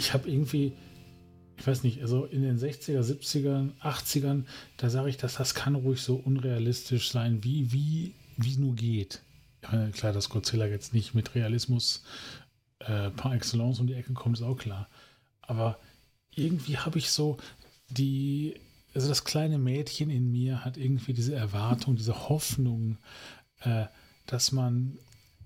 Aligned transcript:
Ich 0.00 0.14
habe 0.14 0.30
irgendwie, 0.30 0.72
ich 1.58 1.66
weiß 1.66 1.82
nicht, 1.82 2.00
also 2.00 2.24
in 2.24 2.40
den 2.40 2.58
60er, 2.58 3.02
70ern, 3.02 3.78
80ern, 3.82 4.44
da 4.78 4.88
sage 4.88 5.10
ich, 5.10 5.18
dass 5.18 5.34
das 5.34 5.54
kann 5.54 5.74
ruhig 5.74 6.00
so 6.00 6.16
unrealistisch 6.16 7.10
sein, 7.10 7.44
wie, 7.44 7.70
wie, 7.70 8.14
wie 8.38 8.56
nur 8.56 8.74
geht. 8.74 9.20
Ja, 9.62 9.90
klar, 9.90 10.14
dass 10.14 10.30
Godzilla 10.30 10.64
jetzt 10.64 10.94
nicht 10.94 11.14
mit 11.14 11.34
Realismus 11.34 12.02
äh, 12.78 13.10
par 13.10 13.34
excellence 13.34 13.78
um 13.78 13.86
die 13.86 13.92
Ecke 13.92 14.14
kommt, 14.14 14.38
ist 14.38 14.42
auch 14.42 14.56
klar. 14.56 14.88
Aber 15.42 15.78
irgendwie 16.34 16.78
habe 16.78 16.98
ich 16.98 17.10
so 17.10 17.36
die, 17.90 18.54
also 18.94 19.06
das 19.06 19.24
kleine 19.24 19.58
Mädchen 19.58 20.08
in 20.08 20.32
mir 20.32 20.64
hat 20.64 20.78
irgendwie 20.78 21.12
diese 21.12 21.34
Erwartung, 21.34 21.96
diese 21.96 22.30
Hoffnung, 22.30 22.96
äh, 23.60 23.84
dass 24.24 24.50
man 24.50 24.98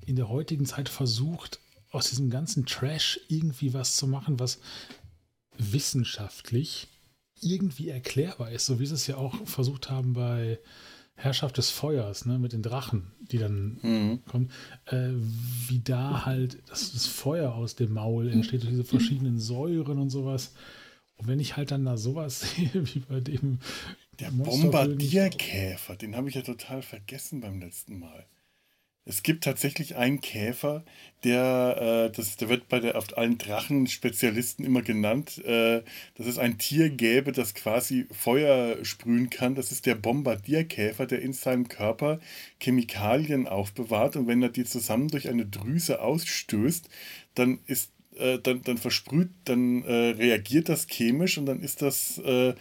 in 0.06 0.14
der 0.14 0.28
heutigen 0.28 0.64
Zeit 0.64 0.88
versucht, 0.88 1.58
aus 1.94 2.08
diesem 2.10 2.30
ganzen 2.30 2.66
Trash 2.66 3.20
irgendwie 3.28 3.74
was 3.74 3.96
zu 3.96 4.06
machen, 4.06 4.38
was 4.40 4.60
wissenschaftlich 5.56 6.88
irgendwie 7.40 7.88
erklärbar 7.88 8.50
ist, 8.50 8.66
so 8.66 8.80
wie 8.80 8.86
sie 8.86 8.94
es 8.94 9.06
ja 9.06 9.16
auch 9.16 9.34
versucht 9.46 9.90
haben 9.90 10.14
bei 10.14 10.58
Herrschaft 11.16 11.58
des 11.58 11.70
Feuers, 11.70 12.26
ne, 12.26 12.38
mit 12.38 12.52
den 12.52 12.62
Drachen, 12.62 13.12
die 13.20 13.38
dann 13.38 13.78
mhm. 13.82 14.24
kommen, 14.26 14.50
äh, 14.86 15.10
wie 15.68 15.78
da 15.78 16.24
halt 16.24 16.58
das, 16.68 16.92
das, 16.92 17.06
Feuer 17.06 17.54
aus 17.54 17.76
dem 17.76 17.92
Maul 17.92 18.28
entsteht 18.30 18.62
durch 18.62 18.70
diese 18.72 18.84
verschiedenen 18.84 19.38
Säuren 19.38 19.98
und 19.98 20.10
sowas. 20.10 20.52
Und 21.16 21.28
wenn 21.28 21.38
ich 21.38 21.56
halt 21.56 21.70
dann 21.70 21.84
da 21.84 21.96
sowas 21.96 22.40
sehe, 22.56 22.70
wie 22.74 22.98
bei 22.98 23.20
dem. 23.20 23.60
Der 24.18 24.30
Bombardierkäfer, 24.30 25.96
den 25.96 26.16
habe 26.16 26.28
ich 26.28 26.34
ja 26.34 26.42
total 26.42 26.82
vergessen 26.82 27.40
beim 27.40 27.60
letzten 27.60 27.98
Mal. 27.98 28.26
Es 29.06 29.22
gibt 29.22 29.44
tatsächlich 29.44 29.96
einen 29.96 30.20
Käfer, 30.20 30.82
der, 31.24 32.08
äh, 32.10 32.16
das, 32.16 32.36
der 32.36 32.48
wird 32.48 32.68
bei 32.68 32.80
der, 32.80 32.96
auf 32.96 33.16
allen 33.18 33.36
Drachenspezialisten 33.36 34.64
immer 34.64 34.82
genannt, 34.82 35.44
äh, 35.44 35.82
dass 36.14 36.26
es 36.26 36.38
ein 36.38 36.56
Tier 36.56 36.88
gäbe, 36.88 37.32
das 37.32 37.54
quasi 37.54 38.06
Feuer 38.10 38.82
sprühen 38.84 39.28
kann. 39.28 39.54
Das 39.54 39.72
ist 39.72 39.84
der 39.86 39.94
Bombardierkäfer, 39.94 41.06
der 41.06 41.20
in 41.20 41.34
seinem 41.34 41.68
Körper 41.68 42.18
Chemikalien 42.60 43.46
aufbewahrt. 43.46 44.16
Und 44.16 44.26
wenn 44.26 44.42
er 44.42 44.48
die 44.48 44.64
zusammen 44.64 45.08
durch 45.08 45.28
eine 45.28 45.44
Drüse 45.44 46.00
ausstößt, 46.00 46.88
dann 47.34 47.60
ist 47.66 47.90
äh, 48.16 48.38
dann, 48.38 48.62
dann 48.62 48.78
versprüht, 48.78 49.30
dann 49.44 49.82
äh, 49.82 50.10
reagiert 50.10 50.68
das 50.68 50.86
chemisch 50.86 51.36
und 51.36 51.46
dann 51.46 51.60
ist 51.60 51.82
das 51.82 52.18
äh, 52.18 52.54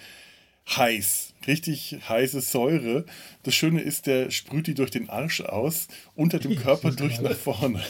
heiß, 0.70 1.33
richtig 1.48 1.98
heiße 2.08 2.42
Säure. 2.42 3.06
Das 3.44 3.56
Schöne 3.56 3.82
ist, 3.82 4.08
der 4.08 4.32
sprüht 4.32 4.68
die 4.68 4.74
durch 4.74 4.92
den 4.92 5.10
Arsch 5.10 5.42
aus, 5.42 5.88
unter 6.16 6.40
dem 6.40 6.56
Körper 6.56 6.92
durch 6.96 7.20
nach 7.22 7.36
vorne. 7.36 7.82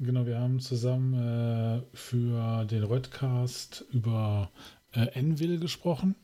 Genau, 0.00 0.26
wir 0.26 0.38
haben 0.38 0.60
zusammen 0.60 1.14
äh, 1.14 1.82
für 1.96 2.64
den 2.66 2.84
Redcast 2.84 3.84
über 3.92 4.50
äh, 4.92 5.06
Envil 5.14 5.58
gesprochen. 5.58 6.14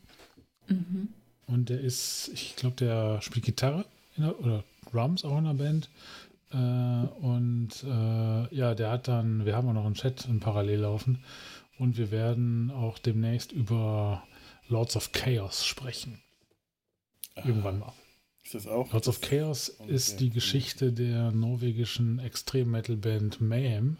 Mhm. 0.67 1.09
Und 1.47 1.69
der 1.69 1.81
ist, 1.81 2.31
ich 2.33 2.55
glaube, 2.55 2.77
der 2.77 3.21
spielt 3.21 3.45
Gitarre 3.45 3.85
der, 4.17 4.39
oder 4.39 4.63
Drums 4.91 5.25
auch 5.25 5.37
in 5.37 5.43
der 5.43 5.53
Band. 5.53 5.89
Äh, 6.51 7.25
und 7.25 7.83
äh, 8.51 8.55
ja, 8.55 8.75
der 8.75 8.91
hat 8.91 9.07
dann, 9.07 9.45
wir 9.45 9.55
haben 9.55 9.67
auch 9.69 9.73
noch 9.73 9.85
einen 9.85 9.95
Chat 9.95 10.25
im 10.25 10.39
Parallel 10.39 10.81
laufen 10.81 11.23
und 11.77 11.97
wir 11.97 12.11
werden 12.11 12.71
auch 12.71 12.99
demnächst 12.99 13.51
über 13.51 14.23
Lords 14.67 14.95
of 14.95 15.11
Chaos 15.11 15.65
sprechen. 15.65 16.21
Irgendwann 17.35 17.79
mal. 17.79 17.93
Ist 18.43 18.55
das 18.55 18.67
auch? 18.67 18.91
Lords 18.91 19.07
of 19.07 19.21
Chaos 19.21 19.75
okay. 19.79 19.91
ist 19.91 20.19
die 20.19 20.29
Geschichte 20.29 20.93
der 20.93 21.31
norwegischen 21.31 22.19
Extrem-Metal-Band 22.19 23.41
Mayhem. 23.41 23.97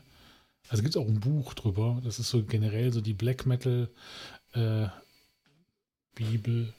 Also 0.70 0.82
gibt 0.82 0.96
es 0.96 1.02
auch 1.02 1.08
ein 1.08 1.20
Buch 1.20 1.54
drüber. 1.54 2.02
Das 2.04 2.20
ist 2.20 2.30
so 2.30 2.44
generell 2.44 2.92
so 2.92 3.02
die 3.02 3.14
Black 3.14 3.46
Metal 3.46 3.90
äh, 4.54 4.88
Bibel. 6.16 6.74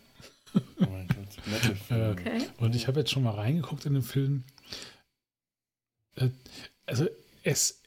Oh 0.54 0.87
mein 0.91 1.06
Gott, 1.09 1.47
Metal. 1.47 2.12
okay. 2.12 2.47
Und 2.59 2.75
ich 2.75 2.88
habe 2.88 3.00
jetzt 3.00 3.10
schon 3.10 3.25
mal 3.25 3.34
reingeguckt 3.34 3.84
in 3.84 3.94
den 3.94 4.03
Film. 4.03 4.44
Äh, 6.15 6.31
also 6.87 7.06
es 7.47 7.81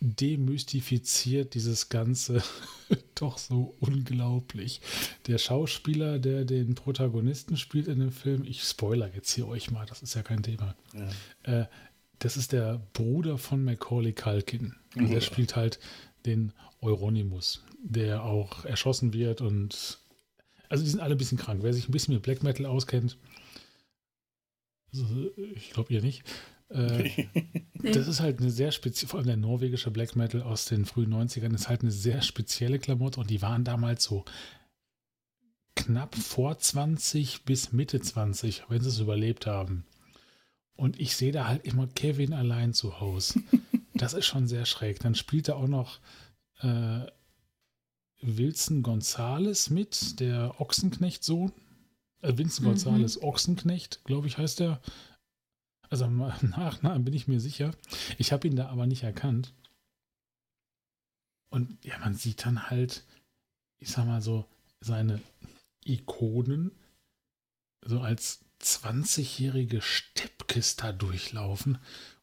demystifiziert 0.00 1.54
dieses 1.54 1.88
Ganze 1.88 2.42
doch 3.14 3.36
so 3.36 3.74
unglaublich. 3.80 4.80
Der 5.26 5.38
Schauspieler, 5.38 6.18
der 6.18 6.44
den 6.44 6.74
Protagonisten 6.74 7.56
spielt 7.56 7.88
in 7.88 7.98
dem 7.98 8.12
Film, 8.12 8.44
ich 8.44 8.62
spoiler 8.62 9.12
jetzt 9.14 9.32
hier 9.32 9.46
euch 9.46 9.70
mal, 9.70 9.86
das 9.86 10.02
ist 10.02 10.14
ja 10.14 10.22
kein 10.22 10.42
Thema. 10.42 10.74
Ja. 10.94 11.60
Äh, 11.60 11.66
das 12.20 12.36
ist 12.36 12.52
der 12.52 12.80
Bruder 12.94 13.38
von 13.38 13.62
Macaulay 13.62 14.12
Culkin. 14.12 14.74
Und 14.96 15.10
der 15.10 15.20
spielt 15.20 15.54
halt 15.54 15.78
den 16.26 16.52
Euronymous, 16.80 17.62
der 17.82 18.24
auch 18.24 18.64
erschossen 18.64 19.12
wird 19.12 19.40
und 19.40 19.98
also 20.68 20.84
die 20.84 20.90
sind 20.90 21.00
alle 21.00 21.14
ein 21.14 21.18
bisschen 21.18 21.38
krank. 21.38 21.62
Wer 21.62 21.72
sich 21.72 21.88
ein 21.88 21.92
bisschen 21.92 22.14
mit 22.14 22.22
Black 22.22 22.42
Metal 22.42 22.66
auskennt, 22.66 23.16
ich 25.54 25.70
glaube 25.70 25.92
ihr 25.92 26.02
nicht, 26.02 26.24
äh, 26.68 27.10
das 27.74 28.08
ist 28.08 28.20
halt 28.20 28.40
eine 28.40 28.50
sehr 28.50 28.72
spezielle, 28.72 29.08
vor 29.08 29.18
allem 29.18 29.26
der 29.26 29.36
norwegische 29.36 29.90
Black 29.90 30.16
Metal 30.16 30.42
aus 30.42 30.66
den 30.66 30.84
frühen 30.84 31.12
90ern 31.12 31.54
ist 31.54 31.68
halt 31.68 31.82
eine 31.82 31.90
sehr 31.90 32.22
spezielle 32.22 32.78
Klamotte 32.78 33.20
und 33.20 33.30
die 33.30 33.42
waren 33.42 33.64
damals 33.64 34.04
so 34.04 34.24
knapp 35.74 36.14
vor 36.14 36.58
20 36.58 37.44
bis 37.44 37.72
Mitte 37.72 38.00
20, 38.00 38.64
wenn 38.68 38.82
sie 38.82 38.88
es 38.88 38.98
überlebt 38.98 39.46
haben. 39.46 39.84
Und 40.76 41.00
ich 41.00 41.16
sehe 41.16 41.32
da 41.32 41.48
halt 41.48 41.64
immer 41.64 41.86
Kevin 41.88 42.32
allein 42.32 42.72
zu 42.72 43.00
Hause. 43.00 43.40
Das 43.94 44.12
ist 44.12 44.26
schon 44.26 44.46
sehr 44.46 44.64
schräg. 44.64 45.00
Dann 45.00 45.16
spielt 45.16 45.48
er 45.48 45.56
auch 45.56 45.66
noch 45.66 45.98
äh, 46.60 47.00
Wilson 48.22 48.84
Gonzales 48.84 49.70
mit, 49.70 50.20
der 50.20 50.60
Ochsenknecht-Sohn. 50.60 51.50
Äh, 52.22 52.38
Vincent 52.38 52.60
mhm. 52.60 52.70
Gonzales 52.70 53.20
Ochsenknecht, 53.20 54.04
glaube 54.04 54.28
ich, 54.28 54.38
heißt 54.38 54.60
der. 54.60 54.80
Also 55.90 56.04
im 56.06 56.18
Nachnamen 56.18 57.04
bin 57.04 57.14
ich 57.14 57.28
mir 57.28 57.40
sicher. 57.40 57.72
Ich 58.18 58.32
habe 58.32 58.46
ihn 58.46 58.56
da 58.56 58.68
aber 58.68 58.86
nicht 58.86 59.02
erkannt. 59.02 59.54
Und 61.50 61.82
ja, 61.84 61.98
man 61.98 62.14
sieht 62.14 62.44
dann 62.44 62.70
halt, 62.70 63.04
ich 63.78 63.90
sag 63.90 64.04
mal 64.06 64.20
so, 64.20 64.46
seine 64.80 65.20
Ikonen 65.84 66.72
so 67.84 68.00
als 68.00 68.44
20-jährige 68.60 69.80
Steppkis 69.80 70.76
da 70.76 70.92
durchlaufen 70.92 71.78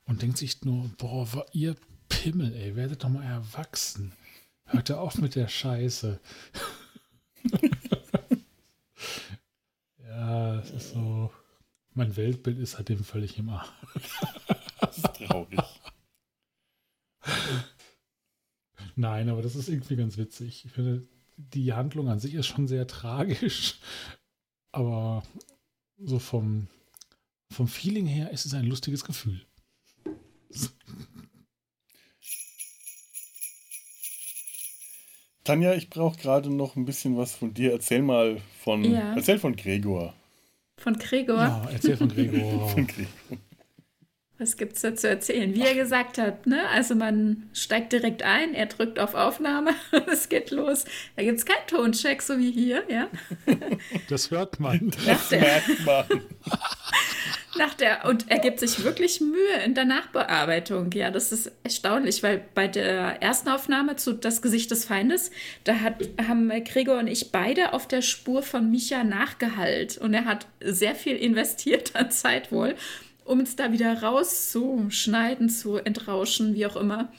und 0.06 0.22
denkt 0.22 0.38
sich 0.38 0.64
nur, 0.64 0.90
boah, 0.98 1.46
ihr 1.54 1.76
Pimmel, 2.10 2.54
ey, 2.54 2.76
werdet 2.76 3.04
doch 3.04 3.10
mal 3.10 3.24
erwachsen. 3.24 4.14
Hört 4.66 4.90
er 4.90 5.00
auf 5.02 5.18
mit 5.18 5.36
der 5.36 5.48
Scheiße. 5.48 6.20
ja, 10.04 10.60
es 10.60 10.72
ist 10.72 10.92
so. 10.92 11.32
Mein 11.96 12.16
Weltbild 12.18 12.60
ist 12.60 12.76
halt 12.76 12.90
dem 12.90 13.04
völlig 13.04 13.38
im 13.40 13.48
Arsch. 13.50 13.70
das 14.82 14.98
ist 14.98 15.14
traurig. 15.16 15.60
Nein, 18.98 19.30
aber 19.30 19.42
das 19.42 19.56
ist 19.56 19.70
irgendwie 19.70 19.96
ganz 19.96 20.18
witzig. 20.18 20.66
Ich 20.66 20.72
finde, 20.74 21.08
die 21.38 21.72
Handlung 21.72 22.10
an 22.10 22.20
sich 22.20 22.34
ist 22.34 22.48
schon 22.48 22.68
sehr 22.68 22.86
tragisch, 22.86 23.80
aber 24.74 25.24
so 25.98 26.20
vom, 26.20 26.68
vom 27.50 27.70
Feeling 27.70 28.06
her 28.06 28.30
ist 28.32 28.46
es 28.46 28.54
ein 28.54 28.66
lustiges 28.66 29.06
Gefühl. 29.06 29.46
Tanja, 35.46 35.76
ich 35.76 35.90
brauche 35.90 36.18
gerade 36.18 36.50
noch 36.50 36.76
ein 36.76 36.84
bisschen 36.84 37.16
was 37.16 37.36
von 37.36 37.54
dir. 37.54 37.72
Erzähl 37.72 38.02
mal 38.02 38.42
von, 38.60 38.84
ja. 38.84 39.16
erzähl 39.16 39.40
von 39.40 39.56
Gregor. 39.56 40.14
Von 40.86 41.00
Gregor? 41.00 41.38
Ja, 41.38 41.68
erzähl 41.74 41.98
von 41.98 42.10
Gregor. 42.10 42.70
von 42.76 42.86
Gregor. 42.86 43.10
Was 44.38 44.56
gibt 44.56 44.74
es 44.74 44.82
da 44.84 44.94
zu 44.94 45.10
erzählen? 45.10 45.56
Wie 45.56 45.62
er 45.62 45.74
gesagt 45.74 46.20
hat, 46.20 46.46
ne? 46.46 46.70
Also 46.70 46.94
man 46.94 47.50
steigt 47.54 47.92
direkt 47.92 48.22
ein, 48.22 48.54
er 48.54 48.68
drückt 48.68 49.00
auf 49.00 49.16
Aufnahme, 49.16 49.72
es 50.12 50.30
geht 50.30 50.52
los. 50.52 50.86
Da 51.16 51.24
gibt 51.24 51.40
es 51.40 51.46
keinen 51.46 51.66
Toncheck, 51.66 52.22
so 52.22 52.38
wie 52.38 52.52
hier, 52.52 52.84
ja. 52.88 53.08
Das 54.10 54.30
hört 54.30 54.60
man. 54.60 54.92
Das 55.08 55.32
merkt 55.32 55.86
man. 55.88 56.06
Nach 57.58 57.74
der, 57.74 58.06
und 58.06 58.30
er 58.30 58.40
gibt 58.40 58.60
sich 58.60 58.84
wirklich 58.84 59.22
Mühe 59.22 59.64
in 59.64 59.76
der 59.76 59.86
Nachbearbeitung. 59.86 60.92
Ja, 60.92 61.10
das 61.10 61.32
ist 61.32 61.52
erstaunlich, 61.64 62.22
weil 62.22 62.44
bei 62.54 62.68
der 62.68 63.22
ersten 63.22 63.48
Aufnahme 63.48 63.96
zu 63.96 64.14
Das 64.14 64.42
Gesicht 64.42 64.72
des 64.72 64.84
Feindes, 64.84 65.32
da 65.64 65.76
hat, 65.76 65.96
haben 66.28 66.50
Gregor 66.66 67.00
und 67.00 67.08
ich 67.08 67.32
beide 67.32 67.72
auf 67.72 67.88
der 67.88 68.02
Spur 68.02 68.44
von 68.44 68.70
Micha 68.72 69.06
nachgehallt. 69.06 69.98
Und 69.98 70.14
er 70.14 70.26
hat 70.26 70.48
sehr 70.62 70.96
viel 70.96 71.16
investiert 71.16 71.96
an 71.96 72.12
Zeit 72.12 72.52
wohl, 72.52 72.76
um 73.24 73.40
es 73.40 73.56
da 73.56 73.72
wieder 73.72 74.02
rauszuschneiden, 74.02 75.50
zu 75.50 75.78
entrauschen, 75.78 76.56
wie 76.56 76.66
auch 76.66 76.76
immer. 76.76 77.12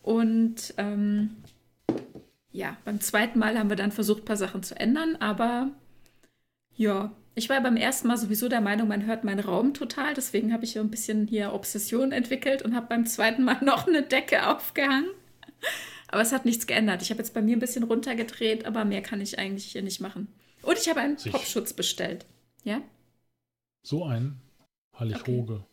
Und 0.00 0.72
ähm, 0.78 1.36
ja, 2.50 2.78
beim 2.86 3.00
zweiten 3.00 3.38
Mal 3.38 3.58
haben 3.58 3.68
wir 3.68 3.76
dann 3.76 3.92
versucht, 3.92 4.22
ein 4.22 4.26
paar 4.26 4.38
Sachen 4.38 4.62
zu 4.62 4.78
ändern, 4.80 5.16
aber 5.16 5.70
ja, 6.76 7.12
Ich 7.38 7.50
war 7.50 7.60
beim 7.60 7.76
ersten 7.76 8.08
Mal 8.08 8.16
sowieso 8.16 8.48
der 8.48 8.62
Meinung, 8.62 8.88
man 8.88 9.04
hört 9.04 9.22
meinen 9.22 9.40
Raum 9.40 9.74
total. 9.74 10.14
Deswegen 10.14 10.54
habe 10.54 10.64
ich 10.64 10.72
so 10.72 10.80
ein 10.80 10.90
bisschen 10.90 11.26
hier 11.26 11.52
Obsession 11.52 12.10
entwickelt 12.10 12.62
und 12.62 12.74
habe 12.74 12.86
beim 12.86 13.04
zweiten 13.04 13.44
Mal 13.44 13.60
noch 13.62 13.86
eine 13.86 14.02
Decke 14.02 14.48
aufgehangen. 14.48 15.10
Aber 16.08 16.22
es 16.22 16.32
hat 16.32 16.46
nichts 16.46 16.66
geändert. 16.66 17.02
Ich 17.02 17.10
habe 17.10 17.18
jetzt 17.18 17.34
bei 17.34 17.42
mir 17.42 17.54
ein 17.54 17.60
bisschen 17.60 17.84
runtergedreht, 17.84 18.64
aber 18.64 18.86
mehr 18.86 19.02
kann 19.02 19.20
ich 19.20 19.38
eigentlich 19.38 19.66
hier 19.66 19.82
nicht 19.82 20.00
machen. 20.00 20.28
Und 20.62 20.78
ich 20.78 20.88
habe 20.88 21.00
einen 21.00 21.18
Sich. 21.18 21.30
Popschutz 21.30 21.74
bestellt. 21.74 22.24
Ja? 22.64 22.80
So 23.82 24.06
ein 24.06 24.40
Hallig-Hoge. 24.94 25.56
Okay. 25.56 25.64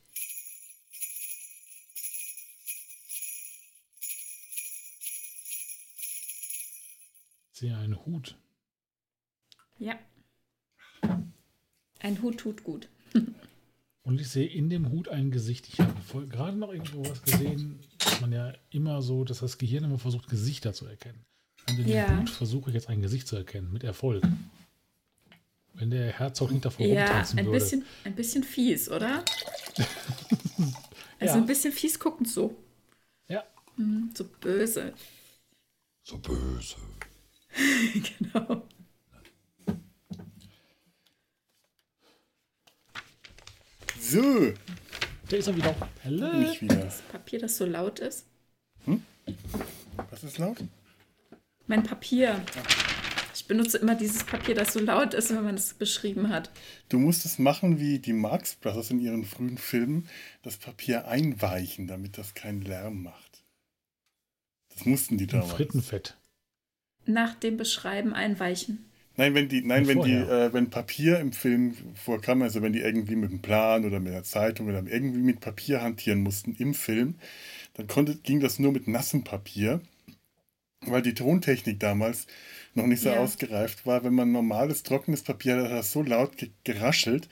Sehe 7.54 7.77
einen 7.77 8.06
Hut. 8.06 8.36
Ja. 9.77 9.98
Ein 12.03 12.21
Hut 12.21 12.38
tut 12.38 12.63
gut. 12.63 12.89
Und 14.03 14.19
ich 14.19 14.27
sehe 14.27 14.45
in 14.45 14.69
dem 14.69 14.91
Hut 14.91 15.07
ein 15.07 15.31
Gesicht. 15.31 15.69
Ich 15.69 15.79
habe 15.79 16.27
gerade 16.27 16.57
noch 16.57 16.73
irgendwo 16.73 17.09
was 17.09 17.23
gesehen, 17.23 17.79
dass 17.97 18.19
man 18.19 18.33
ja 18.33 18.53
immer 18.71 19.01
so, 19.01 19.23
dass 19.23 19.39
das 19.39 19.57
Gehirn 19.57 19.85
immer 19.85 19.97
versucht, 19.97 20.29
Gesichter 20.29 20.73
zu 20.73 20.85
erkennen. 20.85 21.25
Und 21.69 21.79
in 21.79 21.88
ja. 21.88 22.07
dem 22.07 22.19
Hut 22.19 22.29
versuche 22.29 22.69
ich 22.69 22.73
jetzt 22.73 22.89
ein 22.89 23.01
Gesicht 23.01 23.25
zu 23.25 23.38
erkennen, 23.38 23.71
mit 23.71 23.85
Erfolg. 23.85 24.21
Wenn 25.75 25.91
der 25.91 26.11
Herzog 26.11 26.51
nicht 26.51 26.65
davor 26.65 26.85
ja, 26.85 27.05
rumtanzen 27.05 27.39
ein 27.39 27.45
würde. 27.45 27.57
Bisschen, 27.57 27.85
ein 28.03 28.15
bisschen 28.15 28.44
fies, 28.44 28.89
oder? 28.91 29.23
also 31.19 31.35
ja. 31.35 31.35
ein 31.35 31.45
bisschen 31.45 31.71
fies 31.71 31.97
guckend 31.97 32.27
so. 32.27 32.53
Ja. 33.29 33.45
Mhm, 33.77 34.11
so 34.13 34.25
böse. 34.41 34.94
So 36.03 36.17
böse. 36.17 36.75
genau. 38.19 38.67
So. 44.03 44.53
Der 45.31 45.39
ist 45.39 45.47
er 45.47 45.55
wieder. 45.55 45.75
Hallo. 46.03 46.33
Nicht 46.33 46.61
wieder. 46.61 46.75
Das 46.75 47.01
Papier, 47.03 47.39
das 47.39 47.57
so 47.57 47.65
laut 47.65 48.00
ist. 48.00 48.25
Hm? 48.83 49.01
Was 50.09 50.23
ist 50.25 50.38
laut? 50.38 50.57
Mein 51.67 51.83
Papier. 51.83 52.44
Ich 53.33 53.47
benutze 53.47 53.77
immer 53.77 53.95
dieses 53.95 54.25
Papier, 54.25 54.55
das 54.55 54.73
so 54.73 54.79
laut 54.79 55.13
ist, 55.13 55.29
wenn 55.29 55.44
man 55.45 55.55
es 55.55 55.73
beschrieben 55.73 56.29
hat. 56.29 56.51
Du 56.89 57.00
musst 57.00 57.25
es 57.25 57.39
machen 57.39 57.79
wie 57.79 58.00
die 58.00 58.11
Marx 58.11 58.55
Brothers 58.55 58.91
in 58.91 59.00
ihren 59.00 59.23
frühen 59.23 59.57
Filmen, 59.57 60.09
das 60.44 60.57
Papier 60.57 61.07
einweichen, 61.07 61.88
damit 61.88 62.17
das 62.17 62.33
keinen 62.33 62.61
Lärm 62.61 63.03
macht. 63.03 63.45
Das 64.75 64.85
mussten 64.85 65.17
die 65.17 65.27
damals. 65.27 65.53
Frittenfett. 65.53 66.17
Nach 67.05 67.35
dem 67.35 67.55
Beschreiben 67.55 68.13
einweichen. 68.13 68.85
Nein, 69.15 69.36
wenn 69.36 69.48
die, 69.48 69.62
nein, 69.62 69.88
wenn 69.88 70.01
die, 70.01 70.13
äh, 70.13 70.51
wenn 70.54 70.71
Papier 70.71 71.19
im 71.19 71.33
Film 71.33 71.75
vorkam, 71.94 72.42
also 72.42 72.62
wenn 72.63 72.74
die 72.74 72.80
irgendwie 72.80 73.15
mit 73.15 73.30
einem 73.30 73.42
Plan 73.42 73.86
oder 73.86 74.00
mit 74.00 74.12
einer 74.12 74.24
Zeitung 74.24 74.68
oder 74.68 74.83
irgendwie 74.88 75.19
mit 75.19 75.39
Papier 75.39 75.81
hantieren 75.81 76.21
mussten 76.24 76.56
im 76.57 76.74
Film, 76.74 77.15
dann 77.75 77.88
konnte, 77.88 78.15
ging 78.15 78.39
das 78.39 78.57
nur 78.57 78.71
mit 78.71 78.88
nassem 78.88 79.24
Papier, 79.24 79.81
weil 80.81 81.04
die 81.04 81.13
Tontechnik 81.13 81.80
damals 81.80 82.25
noch 82.74 82.88
nicht 82.88 83.01
so 83.01 83.10
ja. 83.10 83.19
ausgereift 83.19 83.86
war. 83.86 84.04
Wenn 84.04 84.15
man 84.15 84.31
normales, 84.31 84.81
trockenes 84.81 85.21
Papier 85.21 85.57
hat, 85.57 85.65
hat 85.65 85.71
das 85.71 85.92
so 85.92 86.01
laut 86.01 86.31
geraschelt, 86.63 87.30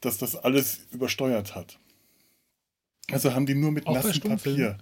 dass 0.00 0.18
das 0.18 0.36
alles 0.36 0.86
übersteuert 0.92 1.56
hat. 1.56 1.78
Also 3.10 3.34
haben 3.34 3.46
die 3.46 3.54
nur 3.54 3.72
mit 3.72 3.86
Auch 3.86 3.94
nassem 3.94 4.20
Papier. 4.20 4.78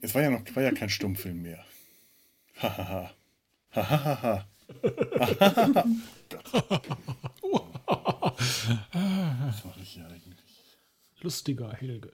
Es 0.00 0.14
war 0.14 0.22
ja 0.22 0.30
noch 0.30 0.42
war 0.54 0.62
ja 0.62 0.72
kein 0.72 0.88
Stummfilm 0.90 1.42
mehr. 1.42 1.64
Hahaha. 2.60 3.12
Hahaha. 3.72 4.46
Was 4.82 5.24
mache 9.64 9.80
ich 9.82 9.90
hier 9.90 10.06
eigentlich? 10.06 10.78
Lustiger 11.20 11.72
Helge. 11.72 12.12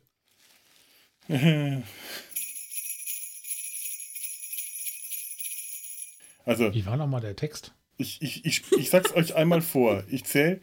Also, 6.44 6.73
Wie 6.75 6.87
war 6.87 6.97
nochmal 6.97 7.20
der 7.20 7.37
Text? 7.37 7.73
Ich, 7.97 8.20
ich, 8.23 8.44
ich, 8.44 8.62
ich 8.73 8.91
sag's 8.91 9.14
euch 9.14 9.35
einmal 9.35 9.62
vor. 9.62 10.05
Ich 10.08 10.25
zähle 10.25 10.61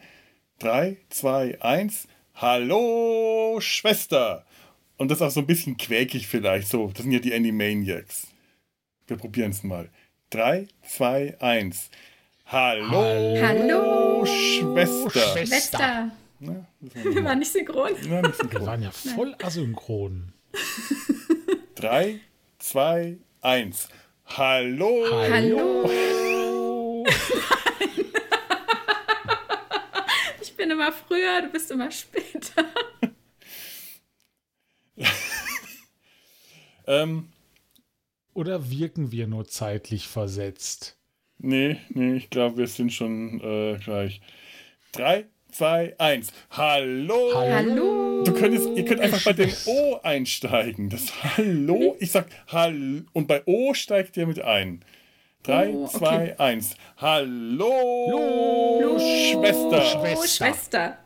3, 0.58 0.98
2, 1.08 1.62
1. 1.62 2.08
Hallo, 2.34 3.58
Schwester! 3.60 4.44
Und 4.96 5.10
das 5.10 5.22
auch 5.22 5.30
so 5.30 5.40
ein 5.40 5.46
bisschen 5.46 5.76
quäkig 5.76 6.26
vielleicht. 6.26 6.68
So, 6.68 6.88
das 6.88 7.02
sind 7.02 7.12
ja 7.12 7.20
die 7.20 7.32
Animaniacs. 7.32 8.28
Wir 9.06 9.16
probieren 9.16 9.52
es 9.52 9.62
mal. 9.62 9.90
3, 10.30 10.68
2, 10.82 11.36
1. 11.40 11.90
Hallo, 12.44 13.36
Hallo 13.40 14.26
Schwester. 14.26 15.46
Schwester. 15.46 16.10
Ja, 16.40 16.66
wir 16.80 17.24
waren 17.24 17.38
nicht 17.44 17.50
synchron. 17.50 17.92
Ja, 18.06 18.20
nicht 18.20 18.36
synchron. 18.36 18.60
Wir 18.60 18.66
waren 18.66 18.82
ja 18.82 18.90
voll 18.90 19.34
asynchron. 19.42 20.34
3, 21.76 22.20
2, 22.58 23.16
1. 23.40 23.88
Hallo. 24.26 25.06
Hallo. 25.10 25.88
ich 30.42 30.54
bin 30.54 30.70
immer 30.70 30.92
früher, 30.92 31.40
du 31.40 31.48
bist 31.48 31.70
immer 31.70 31.90
später. 31.90 32.66
ähm, 36.86 37.32
oder 38.38 38.70
wirken 38.70 39.10
wir 39.10 39.26
nur 39.26 39.48
zeitlich 39.48 40.06
versetzt? 40.06 40.96
Nee, 41.38 41.78
nee, 41.88 42.14
ich 42.14 42.30
glaube, 42.30 42.58
wir 42.58 42.68
sind 42.68 42.92
schon 42.92 43.40
äh, 43.40 43.78
gleich. 43.82 44.20
Drei, 44.92 45.26
zwei, 45.50 45.96
eins. 45.98 46.32
Hallo! 46.52 47.32
Hallo! 47.34 48.22
Du 48.22 48.32
könntest, 48.32 48.68
ihr 48.76 48.84
könnt 48.84 49.00
einfach 49.00 49.24
bei 49.24 49.32
dem 49.32 49.50
O 49.66 49.98
einsteigen. 50.04 50.88
Das 50.88 51.12
Hallo, 51.36 51.96
ich 51.98 52.12
sag 52.12 52.28
Hallo. 52.46 53.02
Und 53.12 53.26
bei 53.26 53.42
O 53.44 53.74
steigt 53.74 54.16
ihr 54.16 54.28
mit 54.28 54.40
ein. 54.40 54.84
Drei, 55.42 55.70
oh, 55.70 55.86
okay. 55.86 55.98
zwei, 55.98 56.38
eins. 56.38 56.76
Hallo, 56.96 57.72
Hallo 58.78 58.98
Schwester. 59.00 59.82
Schwester. 59.82 60.28
Schwester. 60.28 60.98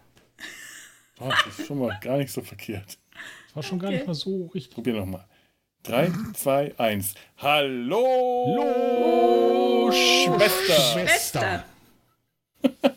Oh, 1.18 1.30
das 1.30 1.58
ist 1.58 1.66
schon 1.66 1.78
mal 1.78 1.98
gar 2.02 2.18
nicht 2.18 2.30
so 2.30 2.42
verkehrt. 2.42 2.98
Das 3.46 3.56
war 3.56 3.62
schon 3.62 3.78
okay. 3.78 3.86
gar 3.86 3.92
nicht 3.92 4.06
mal 4.06 4.14
so 4.14 4.50
richtig. 4.52 4.74
Probier 4.74 4.94
nochmal. 4.94 5.24
3, 5.84 6.12
2, 6.34 6.74
1. 6.78 7.14
Hallo, 7.38 8.04
Hallo 8.46 9.90
Schwester. 9.92 10.74
Schwester. 10.92 11.64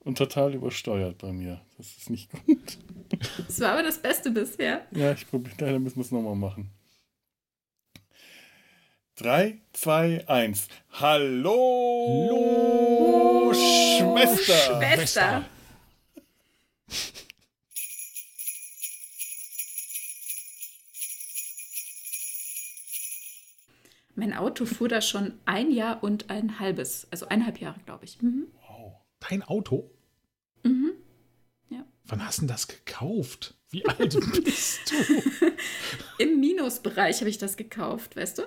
Und 0.00 0.18
total 0.18 0.54
übersteuert 0.54 1.18
bei 1.18 1.30
mir. 1.32 1.60
Das 1.78 1.86
ist 1.96 2.10
nicht 2.10 2.28
gut. 2.32 2.78
Das 3.46 3.60
war 3.60 3.72
aber 3.72 3.84
das 3.84 3.98
Beste 3.98 4.32
bisher. 4.32 4.84
Ja, 4.90 5.12
ich 5.12 5.28
probiere, 5.28 5.54
leider 5.60 5.78
müssen 5.78 5.96
wir 5.96 6.02
es 6.04 6.10
nochmal 6.10 6.34
machen. 6.34 6.72
3, 9.16 9.58
2, 9.74 10.28
1. 10.28 10.66
Hallo, 10.90 12.28
Hallo 12.30 13.54
Schwester. 13.54 14.80
Schwester. 14.80 15.44
Mein 24.16 24.32
Auto 24.32 24.64
fuhr 24.64 24.88
da 24.88 25.02
schon 25.02 25.34
ein 25.44 25.70
Jahr 25.70 26.02
und 26.02 26.30
ein 26.30 26.58
halbes, 26.58 27.06
also 27.10 27.28
eineinhalb 27.28 27.60
Jahre, 27.60 27.78
glaube 27.84 28.06
ich. 28.06 28.20
Mhm. 28.22 28.46
Wow. 28.66 28.94
Dein 29.20 29.42
Auto? 29.42 29.90
Mhm. 30.62 30.92
Ja. 31.68 31.84
Wann 32.04 32.24
hast 32.24 32.40
du 32.40 32.46
das 32.46 32.66
gekauft? 32.66 33.54
Wie 33.70 33.84
alt 33.84 34.18
bist 34.44 34.90
du? 34.90 35.52
Im 36.18 36.40
Minusbereich 36.40 37.20
habe 37.20 37.28
ich 37.28 37.36
das 37.36 37.58
gekauft, 37.58 38.16
weißt 38.16 38.38
du? 38.38 38.42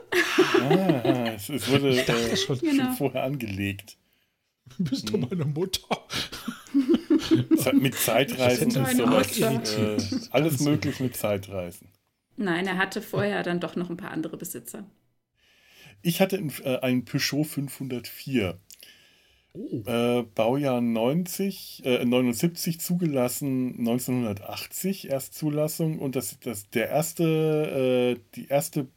ah, 0.60 1.34
es, 1.36 1.50
es 1.50 1.70
wurde 1.70 1.90
äh, 1.90 2.36
schon, 2.36 2.58
genau. 2.60 2.86
schon, 2.86 2.94
vorher 2.94 3.24
angelegt. 3.24 3.98
Bist 4.80 5.10
du 5.10 5.14
hm. 5.14 5.28
meine 5.30 5.46
Mutter? 5.46 6.08
mit 7.74 7.94
Zeitreisen 7.96 8.76
und 8.76 8.98
sowas. 8.98 9.40
Äh, 9.40 9.98
alles 10.32 10.62
möglich 10.62 11.00
mit 11.00 11.16
Zeitreisen. 11.16 11.90
Nein, 12.38 12.66
er 12.66 12.78
hatte 12.78 13.02
vorher 13.02 13.44
dann 13.44 13.60
doch 13.60 13.76
noch 13.76 13.90
ein 13.90 13.98
paar 13.98 14.12
andere 14.12 14.38
Besitzer. 14.38 14.86
Ich 16.02 16.22
hatte 16.22 16.38
einen 16.82 17.06
Peugeot 17.06 17.44
504. 17.44 18.58
Oh. 19.54 19.82
Äh, 19.86 20.24
Baujahr 20.36 20.80
90, 20.80 21.82
äh, 21.84 22.06
79 22.06 22.80
zugelassen, 22.80 23.80
1980 23.80 25.10
Erstzulassung 25.10 25.98
und 26.00 26.16
das, 26.16 26.40
das 26.40 26.70
der 26.70 26.90
erste, 26.90 28.16
äh, 28.16 28.22
die 28.36 28.48
erste 28.48 28.88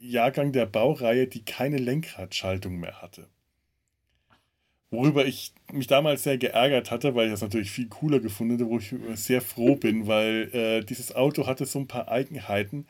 Jahrgang 0.00 0.52
der 0.52 0.66
Baureihe, 0.66 1.26
die 1.28 1.44
keine 1.44 1.78
Lenkradschaltung 1.78 2.76
mehr 2.78 3.00
hatte. 3.00 3.28
Worüber 4.90 5.26
ich 5.26 5.52
mich 5.70 5.86
damals 5.86 6.22
sehr 6.22 6.38
geärgert 6.38 6.90
hatte, 6.90 7.14
weil 7.14 7.26
ich 7.26 7.32
das 7.32 7.42
natürlich 7.42 7.70
viel 7.70 7.88
cooler 7.88 8.20
gefunden 8.20 8.54
habe, 8.58 8.70
wo 8.70 8.78
ich 8.78 8.94
sehr 9.14 9.42
froh 9.42 9.76
bin, 9.76 10.06
weil 10.06 10.50
äh, 10.54 10.84
dieses 10.84 11.14
Auto 11.14 11.46
hatte 11.46 11.66
so 11.66 11.78
ein 11.78 11.88
paar 11.88 12.08
Eigenheiten, 12.08 12.86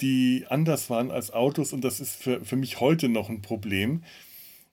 die 0.00 0.46
anders 0.48 0.90
waren 0.90 1.10
als 1.10 1.30
Autos 1.30 1.72
und 1.72 1.82
das 1.82 2.00
ist 2.00 2.14
für, 2.16 2.44
für 2.44 2.56
mich 2.56 2.80
heute 2.80 3.08
noch 3.08 3.28
ein 3.28 3.42
Problem. 3.42 4.02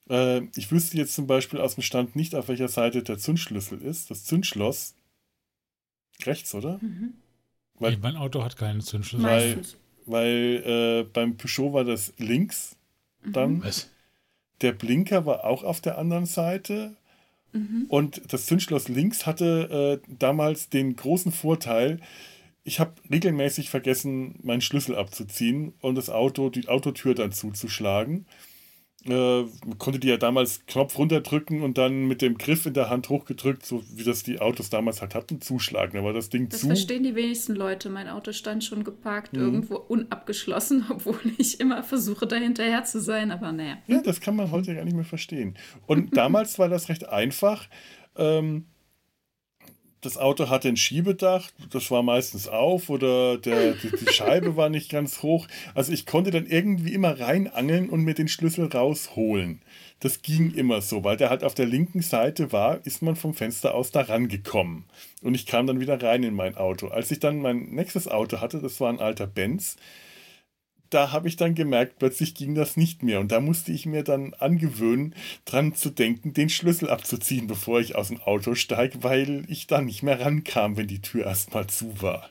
Äh, 0.10 0.42
ich 0.56 0.72
wüsste 0.72 0.98
jetzt 0.98 1.14
zum 1.14 1.28
Beispiel 1.28 1.60
aus 1.60 1.76
dem 1.76 1.84
Stand 1.84 2.16
nicht, 2.16 2.36
auf 2.36 2.48
welcher 2.48 2.68
Seite 2.68 3.04
der 3.04 3.18
Zündschlüssel 3.18 3.82
ist. 3.82 4.10
Das 4.10 4.26
Zündschloss. 4.26 4.96
Rechts, 6.24 6.54
oder? 6.54 6.80
Mhm. 6.82 7.14
Weil, 7.76 7.92
nee, 7.94 8.00
mein 8.02 8.18
Auto 8.18 8.44
hat 8.44 8.58
keinen 8.58 8.82
Zündschlüssel. 8.82 9.30
Weil, 9.30 9.62
weil 10.06 10.64
äh, 10.66 11.04
beim 11.04 11.38
Peugeot 11.38 11.74
war 11.74 11.86
das 11.86 12.14
links 12.18 12.76
mhm. 13.24 13.34
dann. 13.34 13.64
Was? 13.64 13.90
Der 14.62 14.74
Blinker 14.74 15.26
war 15.26 15.46
auch 15.46 15.64
auf 15.64 15.80
der 15.80 15.98
anderen 15.98 16.26
Seite. 16.26 16.98
Mhm. 17.54 17.86
Und 17.88 18.34
das 18.34 18.48
Zündschloss 18.48 18.90
links 18.90 19.26
hatte 19.26 20.02
äh, 20.04 20.14
damals 20.20 20.70
den 20.70 20.96
großen 20.96 21.32
Vorteil, 21.32 22.00
ich 22.70 22.80
habe 22.80 22.94
regelmäßig 23.12 23.72
vergessen, 23.72 24.36
meinen 24.44 24.62
Schlüssel 24.62 24.96
abzuziehen 24.96 25.74
und 25.82 25.96
das 25.96 26.12
Auto, 26.12 26.52
die 26.52 26.68
Autotür 26.68 27.16
dann 27.16 27.32
zuzuschlagen. 27.32 28.28
Äh, 29.06 29.46
konnte 29.80 29.98
die 29.98 30.10
ja 30.10 30.18
damals 30.18 30.68
Knopf 30.68 31.00
runterdrücken 31.00 31.64
und 31.64 31.80
dann 31.80 32.08
mit 32.08 32.22
dem 32.22 32.38
Griff 32.38 32.68
in 32.68 32.76
der 32.76 32.92
Hand 32.92 33.10
hochgedrückt, 33.10 33.66
so 33.66 33.82
wie 33.96 34.04
das 34.04 34.22
die 34.22 34.40
Autos 34.40 34.70
damals 34.70 35.02
halt 35.02 35.16
hatten, 35.16 35.42
zuschlagen. 35.42 35.94
Da 35.94 36.04
war 36.04 36.14
das 36.14 36.30
Ding 36.30 36.48
das 36.48 36.60
zu. 36.60 36.68
Das 36.68 36.78
verstehen 36.78 37.02
die 37.02 37.16
wenigsten 37.16 37.56
Leute. 37.56 37.90
Mein 37.90 38.08
Auto 38.08 38.34
stand 38.34 38.64
schon 38.64 38.84
geparkt, 38.84 39.34
mhm. 39.34 39.40
irgendwo 39.40 39.78
unabgeschlossen, 39.78 40.86
obwohl 40.90 41.20
ich 41.40 41.60
immer 41.60 41.82
versuche, 41.82 42.28
da 42.28 42.36
hinterher 42.36 42.84
zu 42.84 43.02
sein, 43.02 43.32
aber 43.32 43.52
naja. 43.52 43.80
Ja, 43.88 44.02
das 44.02 44.22
kann 44.22 44.36
man 44.36 44.52
heute 44.52 44.76
gar 44.76 44.86
nicht 44.86 44.96
mehr 44.96 45.06
verstehen. 45.06 45.58
Und 45.88 46.16
damals 46.18 46.60
war 46.60 46.70
das 46.70 46.88
recht 46.88 47.10
einfach. 47.10 47.68
Ähm, 48.16 48.66
das 50.02 50.18
Auto 50.18 50.50
hatte 50.50 50.70
ein 50.70 50.78
Schiebedach, 50.78 51.50
das 51.72 51.92
war 51.92 52.04
meistens 52.04 52.48
auf 52.48 52.90
oder 52.90 53.38
der, 53.38 53.74
die, 53.74 53.90
die, 53.90 54.08
Scheibe 54.14 54.56
war 54.56 54.70
nicht 54.70 54.90
ganz 54.90 55.22
hoch. 55.24 55.48
Also 55.76 55.92
ich 55.92 56.06
konnte 56.06 56.32
dann 56.32 56.46
irgendwie 56.46 56.94
immer 56.94 57.20
reinangeln 57.20 57.90
und 57.90 58.02
mir 58.02 58.14
den 58.14 58.28
Schlüssel 58.28 58.68
rausholen. 58.68 59.62
Das 60.00 60.22
ging 60.22 60.54
immer 60.54 60.82
so, 60.82 61.04
weil 61.04 61.18
der 61.18 61.30
halt 61.30 61.44
auf 61.44 61.56
der 61.56 61.66
linken 61.66 62.02
Seite 62.02 62.54
war, 62.54 62.86
ist 62.86 63.02
man 63.02 63.18
vom 63.18 63.34
Fenster 63.34 63.76
aus 63.76 63.92
da 63.92 64.02
rangekommen. 64.02 64.86
Und 65.22 65.36
ich 65.36 65.46
kam 65.46 65.68
dann 65.68 65.82
wieder 65.82 66.02
rein 66.02 66.24
in 66.24 66.34
mein 66.34 66.56
Auto. 66.56 66.88
Als 66.88 67.12
ich 67.12 67.20
dann 67.20 67.42
mein 67.42 67.70
nächstes 67.72 68.08
Auto 68.08 68.40
hatte, 68.40 68.60
das 68.60 68.80
war 68.80 68.90
ein 68.90 69.00
alter 69.00 69.28
Benz, 69.28 69.76
da 70.90 71.12
habe 71.12 71.28
ich 71.28 71.36
dann 71.36 71.56
gemerkt, 71.56 72.00
plötzlich 72.00 72.36
ging 72.36 72.56
das 72.56 72.78
nicht 72.78 73.04
mehr. 73.04 73.20
Und 73.20 73.32
da 73.32 73.40
musste 73.40 73.72
ich 73.72 73.86
mir 73.86 74.04
dann 74.04 74.34
angewöhnen, 74.34 75.16
dran 75.46 75.76
zu 75.76 75.90
denken, 75.90 76.34
den 76.34 76.50
Schlüssel 76.50 76.90
abzuziehen, 76.90 77.48
bevor 77.48 77.80
ich 77.80 77.96
aus 77.96 78.10
dem 78.10 78.22
Auto 78.22 78.56
steige, 78.56 79.04
weil 79.04 79.46
ich 79.48 79.68
da 79.68 79.82
nicht 79.82 80.04
mehr 80.04 80.20
rankam, 80.20 80.78
wenn 80.78 80.88
die 80.88 81.02
Tür 81.02 81.26
erstmal 81.26 81.68
zu 81.68 82.02
war. 82.02 82.30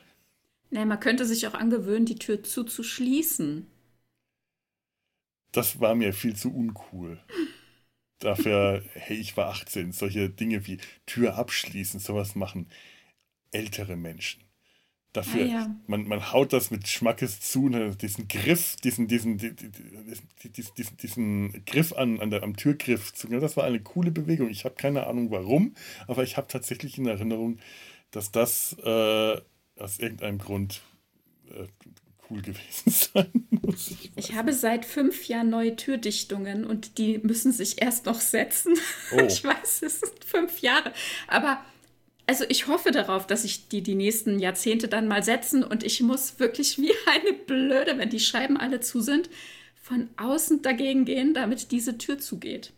Naja, 0.71 0.85
man 0.85 0.99
könnte 0.99 1.25
sich 1.25 1.47
auch 1.47 1.53
angewöhnen, 1.53 2.05
die 2.05 2.19
Tür 2.19 2.43
zuzuschließen. 2.43 3.67
Das 5.51 5.79
war 5.79 5.95
mir 5.95 6.13
viel 6.13 6.35
zu 6.35 6.53
uncool. 6.53 7.19
Dafür, 8.19 8.83
hey, 8.93 9.17
ich 9.17 9.35
war 9.37 9.49
18, 9.49 9.93
solche 9.93 10.29
Dinge 10.29 10.67
wie 10.67 10.77
Tür 11.05 11.35
abschließen, 11.35 11.99
sowas 11.99 12.35
machen 12.35 12.67
ältere 13.51 13.95
Menschen. 13.95 14.43
Dafür, 15.13 15.41
ah, 15.41 15.47
ja. 15.47 15.75
man, 15.87 16.07
man 16.07 16.31
haut 16.31 16.53
das 16.53 16.69
mit 16.69 16.87
Schmackes 16.87 17.41
zu, 17.41 17.67
ne, 17.67 17.95
diesen 17.95 18.27
Griff, 18.27 18.75
diesen, 18.75 19.07
diesen, 19.07 19.37
diesen, 19.37 19.55
diesen, 20.75 20.97
diesen 20.97 21.65
Griff 21.65 21.93
an, 21.93 22.19
an 22.19 22.29
der, 22.29 22.43
am 22.43 22.55
Türgriff 22.55 23.11
zu. 23.13 23.27
Das 23.27 23.57
war 23.57 23.63
eine 23.63 23.79
coole 23.79 24.11
Bewegung. 24.11 24.49
Ich 24.49 24.65
habe 24.65 24.75
keine 24.75 25.07
Ahnung 25.07 25.31
warum, 25.31 25.73
aber 26.07 26.21
ich 26.21 26.37
habe 26.37 26.47
tatsächlich 26.47 26.99
in 26.99 27.07
Erinnerung, 27.07 27.57
dass 28.11 28.31
das 28.31 28.77
äh, 28.83 29.41
aus 29.77 29.97
irgendeinem 29.97 30.37
Grund 30.37 30.81
äh, 31.49 31.65
cool 32.29 32.41
gewesen 32.41 32.91
sein 32.91 33.47
muss. 33.49 33.91
Ich, 33.91 34.11
ich 34.15 34.35
habe 34.35 34.53
seit 34.53 34.85
fünf 34.85 35.27
Jahren 35.27 35.49
neue 35.49 35.75
Türdichtungen 35.75 36.65
und 36.65 36.99
die 36.99 37.17
müssen 37.17 37.51
sich 37.51 37.81
erst 37.81 38.05
noch 38.05 38.19
setzen. 38.19 38.75
Oh. 39.11 39.21
Ich 39.27 39.43
weiß, 39.43 39.81
es 39.83 40.01
sind 40.01 40.23
fünf 40.23 40.59
Jahre. 40.59 40.93
Aber 41.27 41.63
also 42.29 42.45
ich 42.47 42.67
hoffe 42.67 42.91
darauf, 42.91 43.25
dass 43.25 43.41
sich 43.41 43.69
die 43.69 43.81
die 43.81 43.95
nächsten 43.95 44.37
Jahrzehnte 44.37 44.87
dann 44.87 45.07
mal 45.07 45.23
setzen 45.23 45.63
und 45.63 45.83
ich 45.83 45.99
muss 46.01 46.39
wirklich 46.39 46.77
wie 46.77 46.91
eine 47.07 47.33
Blöde, 47.33 47.97
wenn 47.97 48.11
die 48.11 48.19
Scheiben 48.19 48.55
alle 48.55 48.81
zu 48.81 49.01
sind, 49.01 49.31
von 49.81 50.07
außen 50.15 50.61
dagegen 50.61 51.05
gehen, 51.05 51.33
damit 51.33 51.71
diese 51.71 51.97
Tür 51.97 52.19
zugeht. 52.19 52.71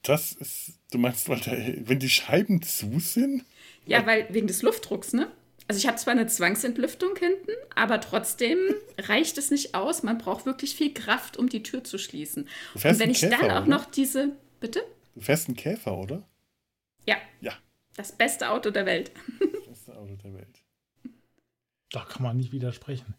Das 0.00 0.32
ist, 0.32 0.78
du 0.92 0.96
meinst, 0.96 1.28
da, 1.28 1.36
wenn 1.44 1.98
die 1.98 2.08
Scheiben 2.08 2.62
zu 2.62 3.00
sind? 3.00 3.44
Ja, 3.84 4.06
weil 4.06 4.26
wegen 4.30 4.46
des 4.46 4.62
Luftdrucks, 4.62 5.12
ne? 5.12 5.30
Also 5.68 5.78
ich 5.78 5.86
habe 5.86 5.98
zwar 5.98 6.12
eine 6.12 6.26
Zwangsentlüftung 6.26 7.14
hinten, 7.16 7.52
aber 7.74 8.00
trotzdem 8.00 8.58
reicht 8.98 9.36
es 9.36 9.50
nicht 9.50 9.74
aus. 9.74 10.02
Man 10.02 10.16
braucht 10.16 10.46
wirklich 10.46 10.74
viel 10.74 10.94
Kraft, 10.94 11.36
um 11.36 11.50
die 11.50 11.62
Tür 11.62 11.84
zu 11.84 11.98
schließen. 11.98 12.48
Und 12.72 12.98
wenn 12.98 13.10
ich 13.10 13.20
Käfer, 13.20 13.36
dann 13.36 13.50
auch 13.50 13.66
oder? 13.66 13.76
noch 13.76 13.84
diese, 13.84 14.30
bitte? 14.58 14.82
Du 15.14 15.20
fährst 15.20 15.48
einen 15.48 15.56
Käfer, 15.58 15.98
oder? 15.98 16.26
Ja. 17.04 17.16
Ja, 17.42 17.52
das 18.00 18.12
beste 18.12 18.50
Auto 18.50 18.70
der 18.70 18.86
Welt. 18.86 19.12
Das 19.40 19.66
beste 19.66 19.96
Auto 19.96 20.16
der 20.16 20.34
Welt. 20.34 20.62
Da 21.90 22.04
kann 22.04 22.22
man 22.22 22.36
nicht 22.36 22.52
widersprechen. 22.52 23.14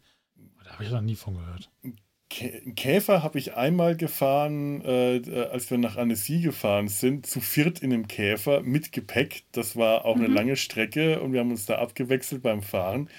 Da 0.64 0.72
habe 0.72 0.84
ich 0.84 0.90
noch 0.90 1.00
nie 1.00 1.14
von 1.14 1.34
gehört. 1.34 1.70
Einen 1.82 2.74
Käfer 2.74 3.22
habe 3.22 3.38
ich 3.38 3.54
einmal 3.54 3.96
gefahren, 3.96 4.82
äh, 4.82 5.16
äh, 5.16 5.48
als 5.50 5.70
wir 5.70 5.78
nach 5.78 5.96
Annecy 5.96 6.40
gefahren 6.40 6.88
sind, 6.88 7.26
zu 7.26 7.40
viert 7.40 7.80
in 7.80 7.92
einem 7.92 8.08
Käfer 8.08 8.62
mit 8.62 8.92
Gepäck. 8.92 9.44
Das 9.52 9.76
war 9.76 10.04
auch 10.04 10.16
mhm. 10.16 10.24
eine 10.24 10.34
lange 10.34 10.56
Strecke 10.56 11.20
und 11.20 11.32
wir 11.32 11.40
haben 11.40 11.50
uns 11.50 11.66
da 11.66 11.78
abgewechselt 11.78 12.42
beim 12.42 12.62
Fahren. 12.62 13.10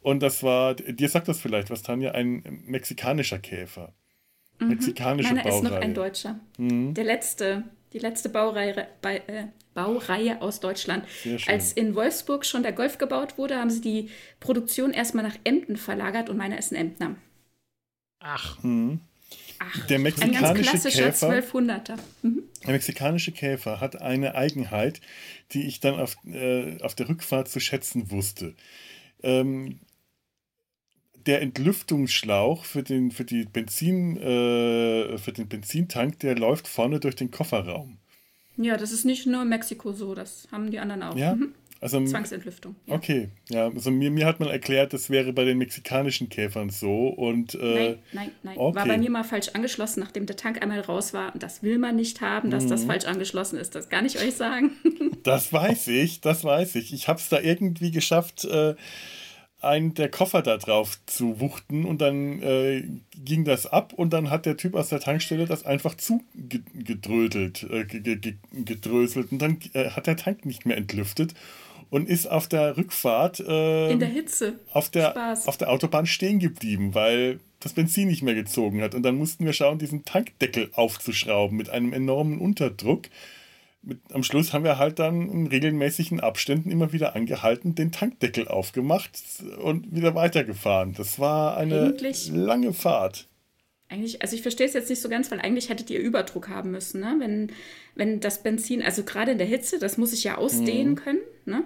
Und 0.00 0.22
das 0.22 0.42
war, 0.42 0.74
dir 0.74 1.08
sagt 1.08 1.28
das 1.28 1.40
vielleicht 1.40 1.70
was, 1.70 1.82
Tanja, 1.82 2.12
ein 2.12 2.42
mexikanischer 2.66 3.38
Käfer. 3.38 3.94
Mhm. 4.58 4.68
Mexikanische 4.68 5.34
Meiner 5.34 5.48
Baureihe. 5.48 5.64
ist 5.64 5.70
noch 5.70 5.80
ein 5.80 5.94
deutscher. 5.94 6.40
Mhm. 6.58 6.94
Der 6.94 7.04
letzte, 7.04 7.64
die 7.92 7.98
letzte 7.98 8.28
Baureihe, 8.28 8.88
bei, 9.00 9.18
äh, 9.26 9.46
Baureihe 9.74 10.40
aus 10.42 10.60
Deutschland. 10.60 11.04
Als 11.46 11.72
in 11.72 11.94
Wolfsburg 11.94 12.44
schon 12.44 12.62
der 12.62 12.72
Golf 12.72 12.98
gebaut 12.98 13.38
wurde, 13.38 13.56
haben 13.56 13.70
sie 13.70 13.80
die 13.80 14.10
Produktion 14.40 14.92
erstmal 14.92 15.24
nach 15.24 15.36
Emden 15.44 15.76
verlagert 15.76 16.28
und 16.28 16.36
meiner 16.36 16.58
ist 16.58 16.72
ein 16.72 16.76
Emdner. 16.76 17.16
Ach. 18.20 18.62
Mhm. 18.62 19.00
Ach, 19.58 19.86
der 19.86 19.98
mexikanische 19.98 20.46
ein 20.46 20.54
ganz 20.54 20.68
klassischer 20.68 21.10
Käfer, 21.10 21.30
1200er. 21.30 21.98
Mhm. 22.22 22.42
Der 22.64 22.72
mexikanische 22.72 23.32
Käfer 23.32 23.80
hat 23.80 24.00
eine 24.00 24.34
Eigenheit, 24.34 25.00
die 25.52 25.66
ich 25.66 25.80
dann 25.80 26.00
auf, 26.00 26.16
äh, 26.26 26.80
auf 26.82 26.94
der 26.94 27.08
Rückfahrt 27.08 27.48
zu 27.48 27.60
schätzen 27.60 28.10
wusste. 28.10 28.54
Ähm, 29.22 29.80
der 31.26 31.42
Entlüftungsschlauch 31.42 32.64
für 32.64 32.82
den, 32.82 33.10
für, 33.10 33.24
die 33.24 33.44
Benzin, 33.44 34.16
äh, 34.16 35.18
für 35.18 35.32
den 35.32 35.48
Benzintank, 35.48 36.18
der 36.20 36.36
läuft 36.36 36.66
vorne 36.66 37.00
durch 37.00 37.16
den 37.16 37.30
Kofferraum. 37.30 37.98
Ja, 38.62 38.76
das 38.76 38.92
ist 38.92 39.04
nicht 39.04 39.26
nur 39.26 39.42
in 39.42 39.48
Mexiko 39.48 39.92
so, 39.92 40.14
das 40.14 40.46
haben 40.52 40.70
die 40.70 40.78
anderen 40.78 41.02
auch. 41.02 41.16
Ja. 41.16 41.34
Mhm. 41.34 41.54
Also, 41.82 42.04
Zwangsentlüftung. 42.04 42.76
Ja. 42.84 42.94
Okay, 42.94 43.30
ja, 43.48 43.68
also 43.68 43.90
mir, 43.90 44.10
mir 44.10 44.26
hat 44.26 44.38
man 44.38 44.50
erklärt, 44.50 44.92
das 44.92 45.08
wäre 45.08 45.32
bei 45.32 45.44
den 45.44 45.56
mexikanischen 45.56 46.28
Käfern 46.28 46.68
so 46.68 47.08
und 47.08 47.54
äh, 47.54 47.58
nein, 47.58 47.98
nein, 48.12 48.30
nein, 48.42 48.58
okay. 48.58 48.76
war 48.76 48.86
bei 48.86 48.98
mir 48.98 49.10
mal 49.10 49.24
falsch 49.24 49.48
angeschlossen, 49.54 50.00
nachdem 50.00 50.26
der 50.26 50.36
Tank 50.36 50.60
einmal 50.60 50.80
raus 50.80 51.14
war 51.14 51.32
und 51.32 51.42
das 51.42 51.62
will 51.62 51.78
man 51.78 51.96
nicht 51.96 52.20
haben, 52.20 52.50
dass 52.50 52.64
mhm. 52.64 52.68
das 52.68 52.84
falsch 52.84 53.06
angeschlossen 53.06 53.58
ist. 53.58 53.74
Das 53.74 53.88
kann 53.88 54.04
ich 54.04 54.18
euch 54.18 54.34
sagen. 54.34 54.72
das 55.22 55.54
weiß 55.54 55.88
ich, 55.88 56.20
das 56.20 56.44
weiß 56.44 56.74
ich. 56.74 56.92
Ich 56.92 57.08
habe 57.08 57.18
es 57.18 57.30
da 57.30 57.40
irgendwie 57.40 57.92
geschafft. 57.92 58.44
Äh, 58.44 58.74
einen 59.62 59.94
der 59.94 60.10
Koffer 60.10 60.42
da 60.42 60.56
drauf 60.56 60.98
zu 61.06 61.40
wuchten 61.40 61.84
und 61.84 62.00
dann 62.00 62.42
äh, 62.42 62.84
ging 63.24 63.44
das 63.44 63.66
ab 63.66 63.92
und 63.92 64.12
dann 64.12 64.30
hat 64.30 64.46
der 64.46 64.56
Typ 64.56 64.74
aus 64.74 64.88
der 64.88 65.00
Tankstelle 65.00 65.46
das 65.46 65.64
einfach 65.64 65.94
zugedrödelt, 65.96 67.66
äh, 67.70 67.84
gedröselt 67.84 69.32
und 69.32 69.40
dann 69.40 69.58
äh, 69.74 69.90
hat 69.90 70.06
der 70.06 70.16
Tank 70.16 70.46
nicht 70.46 70.66
mehr 70.66 70.76
entlüftet 70.76 71.34
und 71.90 72.08
ist 72.08 72.26
auf 72.26 72.48
der 72.48 72.76
Rückfahrt 72.76 73.40
äh, 73.40 73.90
in 73.90 73.98
der 73.98 74.08
Hitze. 74.08 74.54
auf 74.72 74.90
der, 74.90 75.36
auf 75.46 75.56
der 75.56 75.70
Autobahn 75.70 76.06
stehen 76.06 76.38
geblieben, 76.38 76.94
weil 76.94 77.40
das 77.58 77.74
Benzin 77.74 78.08
nicht 78.08 78.22
mehr 78.22 78.34
gezogen 78.34 78.80
hat. 78.80 78.94
Und 78.94 79.02
dann 79.02 79.16
mussten 79.16 79.44
wir 79.44 79.52
schauen, 79.52 79.78
diesen 79.78 80.04
Tankdeckel 80.04 80.70
aufzuschrauben 80.72 81.56
mit 81.56 81.68
einem 81.68 81.92
enormen 81.92 82.38
Unterdruck 82.38 83.02
mit, 83.82 84.00
am 84.12 84.22
Schluss 84.22 84.52
haben 84.52 84.64
wir 84.64 84.78
halt 84.78 84.98
dann 84.98 85.30
in 85.30 85.46
regelmäßigen 85.46 86.20
Abständen 86.20 86.70
immer 86.70 86.92
wieder 86.92 87.14
angehalten, 87.16 87.74
den 87.74 87.92
Tankdeckel 87.92 88.48
aufgemacht 88.48 89.10
und 89.62 89.94
wieder 89.94 90.14
weitergefahren. 90.14 90.94
Das 90.94 91.18
war 91.18 91.56
eine 91.56 91.86
eigentlich, 91.86 92.28
lange 92.28 92.72
Fahrt. 92.72 93.28
Eigentlich, 93.88 94.22
also 94.22 94.36
ich 94.36 94.42
verstehe 94.42 94.66
es 94.66 94.74
jetzt 94.74 94.90
nicht 94.90 95.00
so 95.00 95.08
ganz, 95.08 95.30
weil 95.30 95.40
eigentlich 95.40 95.68
hättet 95.68 95.90
ihr 95.90 95.98
Überdruck 95.98 96.48
haben 96.48 96.70
müssen, 96.70 97.00
ne? 97.00 97.16
Wenn, 97.18 97.52
wenn 97.94 98.20
das 98.20 98.42
Benzin, 98.42 98.82
also 98.82 99.02
gerade 99.02 99.32
in 99.32 99.38
der 99.38 99.46
Hitze, 99.46 99.78
das 99.78 99.98
muss 99.98 100.12
ich 100.12 100.22
ja 100.24 100.36
ausdehnen 100.38 100.90
mhm. 100.92 100.96
können, 100.96 101.20
ne? 101.44 101.64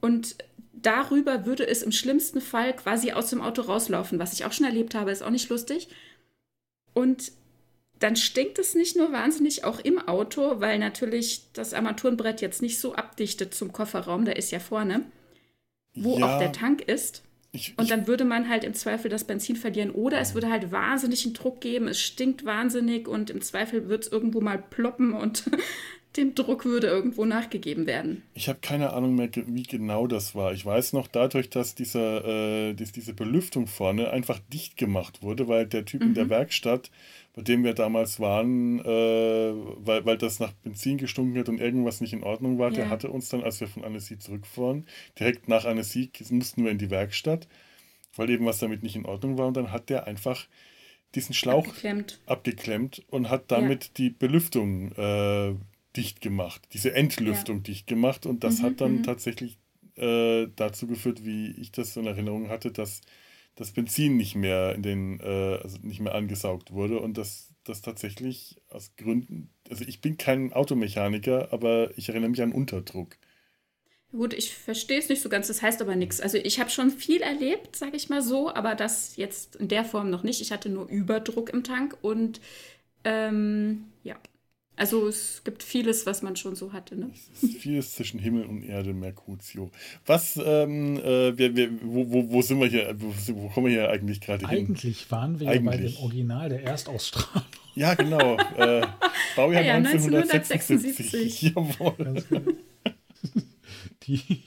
Und 0.00 0.36
darüber 0.72 1.46
würde 1.46 1.66
es 1.66 1.82
im 1.82 1.92
schlimmsten 1.92 2.40
Fall 2.40 2.74
quasi 2.74 3.12
aus 3.12 3.30
dem 3.30 3.40
Auto 3.40 3.62
rauslaufen, 3.62 4.18
was 4.18 4.32
ich 4.32 4.44
auch 4.44 4.52
schon 4.52 4.66
erlebt 4.66 4.94
habe, 4.94 5.10
ist 5.10 5.22
auch 5.22 5.30
nicht 5.30 5.48
lustig. 5.48 5.88
Und 6.92 7.32
dann 8.00 8.16
stinkt 8.16 8.58
es 8.58 8.74
nicht 8.74 8.96
nur 8.96 9.12
wahnsinnig 9.12 9.64
auch 9.64 9.78
im 9.78 9.98
Auto, 9.98 10.60
weil 10.60 10.78
natürlich 10.78 11.52
das 11.52 11.74
Armaturenbrett 11.74 12.40
jetzt 12.40 12.62
nicht 12.62 12.80
so 12.80 12.94
abdichtet 12.94 13.54
zum 13.54 13.72
Kofferraum, 13.72 14.24
der 14.24 14.36
ist 14.36 14.50
ja 14.50 14.58
vorne, 14.58 15.04
wo 15.94 16.18
ja, 16.18 16.26
auch 16.26 16.38
der 16.38 16.52
Tank 16.52 16.80
ist. 16.82 17.22
Ich, 17.52 17.74
und 17.76 17.90
dann 17.90 18.06
würde 18.06 18.24
man 18.24 18.48
halt 18.48 18.64
im 18.64 18.74
Zweifel 18.74 19.10
das 19.10 19.24
Benzin 19.24 19.56
verlieren. 19.56 19.90
Oder 19.90 20.18
es 20.20 20.34
würde 20.34 20.48
halt 20.48 20.72
wahnsinnigen 20.72 21.34
Druck 21.34 21.60
geben, 21.60 21.88
es 21.88 22.00
stinkt 22.00 22.44
wahnsinnig 22.44 23.06
und 23.06 23.28
im 23.28 23.42
Zweifel 23.42 23.88
wird 23.88 24.04
es 24.04 24.12
irgendwo 24.12 24.40
mal 24.40 24.58
ploppen 24.58 25.12
und 25.12 25.44
dem 26.16 26.34
Druck 26.34 26.64
würde 26.64 26.88
irgendwo 26.88 27.24
nachgegeben 27.24 27.86
werden. 27.86 28.22
Ich 28.34 28.48
habe 28.48 28.58
keine 28.60 28.92
Ahnung 28.92 29.14
mehr, 29.14 29.30
wie 29.34 29.62
genau 29.62 30.06
das 30.06 30.34
war. 30.34 30.52
Ich 30.52 30.66
weiß 30.66 30.92
noch 30.92 31.06
dadurch, 31.06 31.50
dass, 31.50 31.74
dieser, 31.74 32.24
äh, 32.24 32.74
dass 32.74 32.90
diese 32.90 33.14
Belüftung 33.14 33.66
vorne 33.68 34.10
einfach 34.10 34.40
dicht 34.52 34.76
gemacht 34.76 35.22
wurde, 35.22 35.46
weil 35.46 35.66
der 35.66 35.84
Typ 35.84 36.00
mhm. 36.00 36.08
in 36.08 36.14
der 36.14 36.24
mhm. 36.24 36.30
Werkstatt, 36.30 36.90
bei 37.34 37.42
dem 37.42 37.62
wir 37.62 37.74
damals 37.74 38.18
waren, 38.18 38.80
äh, 38.80 38.84
weil, 38.84 40.04
weil 40.04 40.18
das 40.18 40.40
nach 40.40 40.52
Benzin 40.52 40.98
gestunken 40.98 41.38
hat 41.38 41.48
und 41.48 41.60
irgendwas 41.60 42.00
nicht 42.00 42.12
in 42.12 42.24
Ordnung 42.24 42.58
war, 42.58 42.70
ja. 42.70 42.76
der 42.76 42.90
hatte 42.90 43.10
uns 43.10 43.28
dann, 43.28 43.44
als 43.44 43.60
wir 43.60 43.68
von 43.68 43.84
Annecy 43.84 44.18
zurückfuhren, 44.18 44.86
direkt 45.18 45.48
nach 45.48 45.64
Annecy 45.64 46.10
mussten 46.30 46.64
wir 46.64 46.72
in 46.72 46.78
die 46.78 46.90
Werkstatt, 46.90 47.46
weil 48.16 48.30
eben 48.30 48.46
was 48.46 48.58
damit 48.58 48.82
nicht 48.82 48.96
in 48.96 49.06
Ordnung 49.06 49.38
war 49.38 49.46
und 49.46 49.56
dann 49.56 49.70
hat 49.70 49.90
der 49.90 50.08
einfach 50.08 50.48
diesen 51.14 51.34
Schlauch 51.34 51.66
abgeklemmt, 51.66 52.20
abgeklemmt 52.26 53.02
und 53.10 53.30
hat 53.30 53.50
damit 53.50 53.84
ja. 53.84 53.90
die 53.96 54.10
Belüftung 54.10 54.92
äh, 54.92 55.54
dicht 55.96 56.20
gemacht, 56.20 56.62
diese 56.72 56.94
Entlüftung 56.94 57.58
ja. 57.58 57.62
dicht 57.62 57.86
gemacht 57.86 58.26
und 58.26 58.44
das 58.44 58.60
mhm, 58.60 58.62
hat 58.64 58.80
dann 58.80 58.96
mhm. 58.98 59.02
tatsächlich 59.02 59.58
äh, 59.96 60.46
dazu 60.56 60.86
geführt, 60.86 61.24
wie 61.24 61.50
ich 61.52 61.72
das 61.72 61.96
in 61.96 62.06
Erinnerung 62.06 62.48
hatte, 62.48 62.70
dass 62.70 63.00
das 63.56 63.72
Benzin 63.72 64.16
nicht 64.16 64.36
mehr 64.36 64.74
in 64.74 64.82
den, 64.82 65.20
äh, 65.20 65.58
also 65.62 65.78
nicht 65.82 66.00
mehr 66.00 66.14
angesaugt 66.14 66.72
wurde 66.72 67.00
und 67.00 67.18
das, 67.18 67.52
das 67.64 67.82
tatsächlich 67.82 68.60
aus 68.68 68.94
Gründen, 68.96 69.50
also 69.68 69.84
ich 69.84 70.00
bin 70.00 70.16
kein 70.16 70.52
Automechaniker, 70.52 71.52
aber 71.52 71.90
ich 71.96 72.08
erinnere 72.08 72.30
mich 72.30 72.42
an 72.42 72.52
Unterdruck. 72.52 73.16
Gut, 74.12 74.34
ich 74.34 74.54
verstehe 74.54 74.98
es 74.98 75.08
nicht 75.08 75.22
so 75.22 75.28
ganz, 75.28 75.46
das 75.46 75.62
heißt 75.62 75.80
aber 75.80 75.94
nichts. 75.94 76.20
Also 76.20 76.36
ich 76.36 76.58
habe 76.58 76.70
schon 76.70 76.90
viel 76.90 77.20
erlebt, 77.20 77.76
sage 77.76 77.96
ich 77.96 78.08
mal 78.08 78.22
so, 78.22 78.52
aber 78.52 78.74
das 78.74 79.16
jetzt 79.16 79.54
in 79.56 79.68
der 79.68 79.84
Form 79.84 80.10
noch 80.10 80.24
nicht. 80.24 80.40
Ich 80.40 80.50
hatte 80.50 80.68
nur 80.68 80.88
Überdruck 80.88 81.50
im 81.50 81.62
Tank 81.62 81.96
und 82.02 82.40
ähm, 83.04 83.84
ja, 84.02 84.16
also 84.80 85.08
es 85.08 85.42
gibt 85.44 85.62
vieles, 85.62 86.06
was 86.06 86.22
man 86.22 86.36
schon 86.36 86.56
so 86.56 86.72
hatte. 86.72 86.96
Ne? 86.96 87.10
Vieles 87.58 87.92
zwischen 87.92 88.18
Himmel 88.18 88.46
und 88.46 88.62
Erde, 88.62 88.94
Mercutio. 88.94 89.70
Was, 90.06 90.40
ähm, 90.42 90.96
äh, 90.96 91.36
wir, 91.36 91.54
wir, 91.54 91.70
wo, 91.82 92.10
wo, 92.10 92.30
wo, 92.30 92.40
sind 92.40 92.60
wir 92.60 92.66
hier, 92.66 92.94
wo, 92.96 93.12
wo 93.34 93.48
kommen 93.50 93.66
wir 93.66 93.72
hier 93.72 93.90
eigentlich 93.90 94.22
gerade 94.22 94.48
hin? 94.48 94.58
Eigentlich 94.58 95.10
waren 95.10 95.38
wir 95.38 95.48
eigentlich. 95.48 95.64
ja 95.64 95.70
bei 95.70 95.76
dem 95.76 95.96
Original 95.98 96.48
der 96.48 96.64
Erstausstrahlung. 96.64 97.44
Ja, 97.74 97.92
genau. 97.92 98.38
Äh, 98.56 98.86
Baujahr 99.36 99.62
ja, 99.64 99.74
1976. 99.74 100.72
1976. 100.72 101.42
Jawohl. 101.54 102.24
Die, 104.04 104.42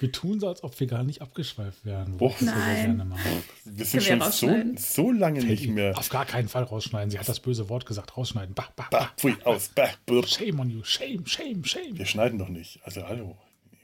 wir 0.00 0.12
tun 0.12 0.40
so, 0.40 0.48
als 0.48 0.62
ob 0.64 0.78
wir 0.80 0.86
gar 0.86 1.04
nicht 1.04 1.22
abgeschweift 1.22 1.84
werden. 1.84 2.16
Boah, 2.16 2.34
Nein. 2.40 3.12
Wir 3.64 3.84
sind 3.84 4.02
schon 4.02 4.20
so, 4.30 4.48
so 4.76 5.12
lange 5.12 5.40
Fällt 5.40 5.60
nicht 5.60 5.70
mehr. 5.70 5.96
Auf 5.96 6.08
gar 6.08 6.26
keinen 6.26 6.48
Fall 6.48 6.64
rausschneiden. 6.64 7.10
Sie 7.10 7.18
hat 7.18 7.28
das 7.28 7.40
böse 7.40 7.68
Wort 7.68 7.86
gesagt. 7.86 8.16
Rausschneiden. 8.16 8.54
Bah, 8.54 8.68
bah, 8.76 8.88
bah, 8.90 8.98
bah 9.00 9.12
pfui, 9.16 9.36
aus. 9.44 9.70
Bah, 9.74 9.88
bah. 10.06 10.26
Shame 10.26 10.60
on 10.60 10.70
you. 10.70 10.82
Shame, 10.84 11.24
shame, 11.26 11.64
shame. 11.64 11.96
Wir 11.96 12.06
schneiden 12.06 12.38
doch 12.38 12.48
nicht. 12.48 12.80
Also, 12.82 13.06
hallo. 13.06 13.38
Nee, 13.70 13.78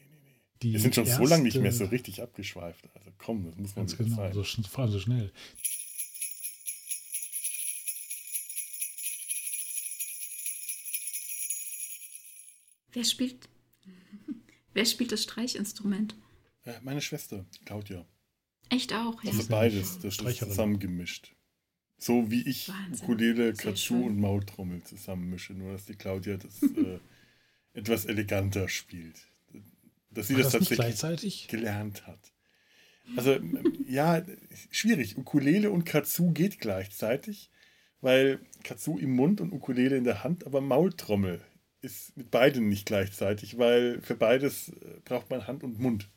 nee, 0.62 0.68
nee. 0.68 0.72
wir 0.72 0.80
sind 0.80 0.94
schon 0.94 1.06
erste, 1.06 1.22
so 1.22 1.28
lange 1.28 1.44
nicht 1.44 1.56
mehr 1.56 1.72
so 1.72 1.84
richtig 1.86 2.22
abgeschweift. 2.22 2.84
Also, 2.94 3.10
komm, 3.18 3.46
das 3.46 3.56
muss 3.56 3.76
man 3.76 3.86
ganz 3.86 3.96
genau, 3.96 4.16
sein. 4.16 4.32
So, 4.34 4.42
vor 4.42 4.84
allem 4.84 4.92
so 4.92 5.00
schnell. 5.00 5.32
Wer 12.92 13.04
spielt 13.04 13.48
Wer 14.72 14.84
spielt 14.84 15.12
das 15.12 15.22
Streichinstrument? 15.22 16.14
Äh, 16.64 16.74
meine 16.82 17.00
Schwester, 17.00 17.44
Claudia. 17.64 18.04
Echt 18.68 18.92
auch, 18.92 19.22
ja. 19.24 19.30
Also 19.30 19.48
beides, 19.48 19.98
das 20.00 20.18
ist 20.18 20.38
zusammengemischt. 20.38 21.34
So 21.98 22.30
wie 22.30 22.48
ich 22.48 22.68
Wahnsinn. 22.68 23.04
Ukulele, 23.04 23.52
Katsu 23.52 24.06
und 24.06 24.18
Maultrommel 24.18 24.82
zusammenmische, 24.84 25.52
nur 25.52 25.72
dass 25.72 25.84
die 25.84 25.96
Claudia 25.96 26.36
das 26.36 26.62
äh, 26.76 26.98
etwas 27.74 28.06
eleganter 28.06 28.68
spielt. 28.68 29.26
Dass 30.10 30.28
sie 30.28 30.34
War 30.34 30.42
das, 30.44 30.52
das 30.52 30.68
tatsächlich 30.68 31.48
gelernt 31.48 32.06
hat. 32.06 32.32
Also 33.16 33.38
ja, 33.86 34.22
schwierig. 34.70 35.18
Ukulele 35.18 35.70
und 35.70 35.84
Katsu 35.84 36.30
geht 36.32 36.60
gleichzeitig, 36.60 37.50
weil 38.00 38.40
Katsu 38.62 38.98
im 38.98 39.10
Mund 39.10 39.40
und 39.40 39.52
Ukulele 39.52 39.96
in 39.96 40.04
der 40.04 40.22
Hand, 40.22 40.46
aber 40.46 40.60
Maultrommel 40.60 41.40
ist 41.82 42.16
mit 42.16 42.30
beiden 42.30 42.68
nicht 42.68 42.86
gleichzeitig, 42.86 43.58
weil 43.58 44.00
für 44.02 44.14
beides 44.14 44.68
äh, 44.68 45.00
braucht 45.04 45.30
man 45.30 45.46
Hand 45.46 45.64
und 45.64 45.78
Mund. 45.78 46.08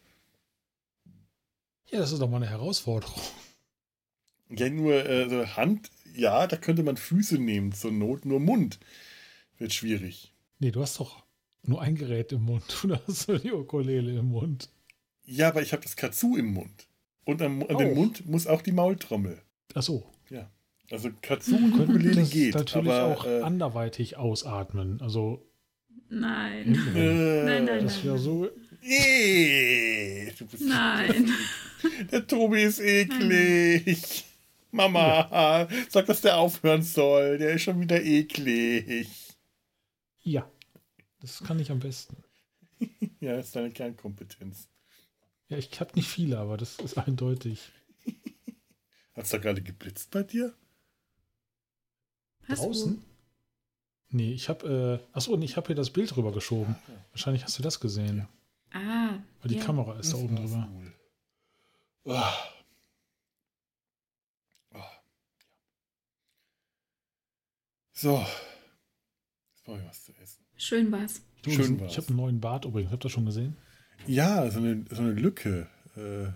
Ja, 1.89 1.99
das 1.99 2.11
ist 2.11 2.21
doch 2.21 2.29
mal 2.29 2.37
eine 2.37 2.49
Herausforderung. 2.49 3.21
Ja, 4.55 4.69
nur 4.69 4.93
äh, 4.93 5.47
Hand, 5.47 5.89
ja, 6.15 6.45
da 6.45 6.57
könnte 6.57 6.83
man 6.83 6.95
Füße 6.95 7.39
nehmen 7.39 7.71
zur 7.71 7.91
Not, 7.91 8.23
nur 8.23 8.39
Mund 8.39 8.77
wird 9.57 9.73
schwierig. 9.73 10.31
Nee, 10.59 10.69
du 10.69 10.81
hast 10.81 10.99
doch 10.99 11.23
nur 11.63 11.81
ein 11.81 11.95
Gerät 11.95 12.31
im 12.33 12.43
Mund. 12.43 12.63
Du 12.83 12.95
hast 13.07 13.27
die 13.43 13.51
Ukulele 13.51 14.19
im 14.19 14.27
Mund. 14.27 14.69
Ja, 15.25 15.47
aber 15.47 15.61
ich 15.61 15.71
habe 15.71 15.81
das 15.81 15.95
Katsu 15.95 16.35
im 16.35 16.53
Mund. 16.53 16.87
Und 17.23 17.41
an, 17.41 17.63
an 17.63 17.77
den 17.77 17.95
Mund 17.95 18.27
muss 18.27 18.45
auch 18.45 18.61
die 18.61 18.73
Maultrommel. 18.73 19.41
Ach 19.73 19.81
so. 19.81 20.05
Ja. 20.29 20.51
Also 20.91 21.09
Katsu 21.21 21.55
und 21.55 21.79
Ukulele 21.79 22.23
geht. 22.23 22.53
natürlich 22.53 22.91
aber, 22.91 23.05
auch 23.05 23.25
äh, 23.25 23.41
anderweitig 23.41 24.17
ausatmen. 24.17 25.01
Also 25.01 25.49
Nein. 26.13 26.75
Äh, 26.95 27.43
nein, 27.45 27.65
nein, 27.65 27.85
Das 27.85 28.03
wäre 28.03 28.19
so. 28.19 28.49
Äh, 28.81 30.31
nein. 30.59 31.31
Der 32.11 32.27
Tobi 32.27 32.63
ist 32.63 32.79
eklig. 32.79 34.25
Mama, 34.71 35.29
ja. 35.31 35.67
sag, 35.89 36.05
dass 36.07 36.21
der 36.21 36.37
aufhören 36.37 36.81
soll. 36.81 37.37
Der 37.37 37.53
ist 37.53 37.63
schon 37.63 37.79
wieder 37.79 38.01
eklig. 38.01 39.07
Ja, 40.21 40.49
das 41.19 41.43
kann 41.43 41.59
ich 41.59 41.69
am 41.69 41.79
besten. 41.79 42.17
ja, 43.19 43.35
das 43.35 43.47
ist 43.47 43.55
deine 43.55 43.71
Kernkompetenz. 43.71 44.69
Ja, 45.49 45.57
ich 45.57 45.79
habe 45.79 45.91
nicht 45.95 46.07
viele, 46.07 46.39
aber 46.39 46.57
das 46.57 46.79
ist 46.79 46.97
eindeutig. 46.97 47.71
Hat 49.13 49.25
es 49.25 49.29
da 49.29 49.37
gerade 49.37 49.61
geblitzt 49.61 50.09
bei 50.09 50.23
dir? 50.23 50.53
Hast 52.47 52.63
Draußen? 52.63 52.95
Du? 52.95 53.12
Nee, 54.13 54.31
ich 54.31 54.47
habe, 54.47 55.01
äh, 55.01 55.15
achso, 55.17 55.33
und 55.33 55.41
ich 55.41 55.57
habe 55.57 55.65
hier 55.65 55.75
das 55.75 55.89
Bild 55.89 56.15
rüber 56.15 56.31
geschoben. 56.31 56.75
Wahrscheinlich 57.11 57.43
hast 57.43 57.57
du 57.57 57.63
das 57.63 57.79
gesehen. 57.79 58.27
Ah. 58.71 59.15
Weil 59.41 59.49
die 59.49 59.55
ja. 59.55 59.63
Kamera 59.63 59.93
ist 59.93 60.13
das 60.13 60.19
da 60.19 60.23
oben 60.23 60.35
drüber. 60.35 60.69
Cool. 60.71 60.93
Oh. 62.03 62.23
Oh. 64.75 64.79
So. 67.91 68.19
Jetzt 69.51 69.63
brauche 69.63 69.79
ich 69.79 69.85
was 69.87 70.05
zu 70.05 70.11
essen. 70.21 70.45
Schön 70.57 70.91
war's. 70.91 71.23
Du, 71.41 71.49
Schön 71.49 71.79
war's. 71.79 71.91
Ich 71.93 71.97
habe 71.97 72.09
einen 72.09 72.17
neuen 72.17 72.39
Bart 72.39 72.65
übrigens. 72.65 72.91
Habt 72.91 73.03
ihr 73.03 73.07
das 73.07 73.11
schon 73.13 73.25
gesehen? 73.25 73.57
Ja, 74.05 74.51
so 74.51 74.59
eine, 74.59 74.85
so 74.91 75.01
eine 75.01 75.13
Lücke. 75.13 75.67
Äh, 75.95 76.27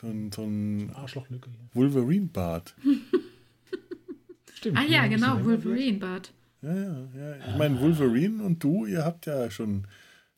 so 0.00 0.06
ein, 0.06 0.30
so 0.30 0.44
ein 0.44 0.94
Arschlochlücke 0.94 1.50
hier. 1.50 1.68
Wolverine-Bart. 1.72 2.76
Stimmt. 4.54 4.78
Ah 4.78 4.84
ja, 4.84 5.08
genau, 5.08 5.44
Wolverine-Bart. 5.44 6.32
Ja, 6.66 6.74
ja, 6.74 7.36
ja. 7.36 7.48
Ich 7.48 7.56
meine, 7.56 7.80
Wolverine 7.80 8.42
und 8.42 8.62
du, 8.62 8.86
ihr 8.86 9.04
habt 9.04 9.26
ja 9.26 9.50
schon. 9.50 9.86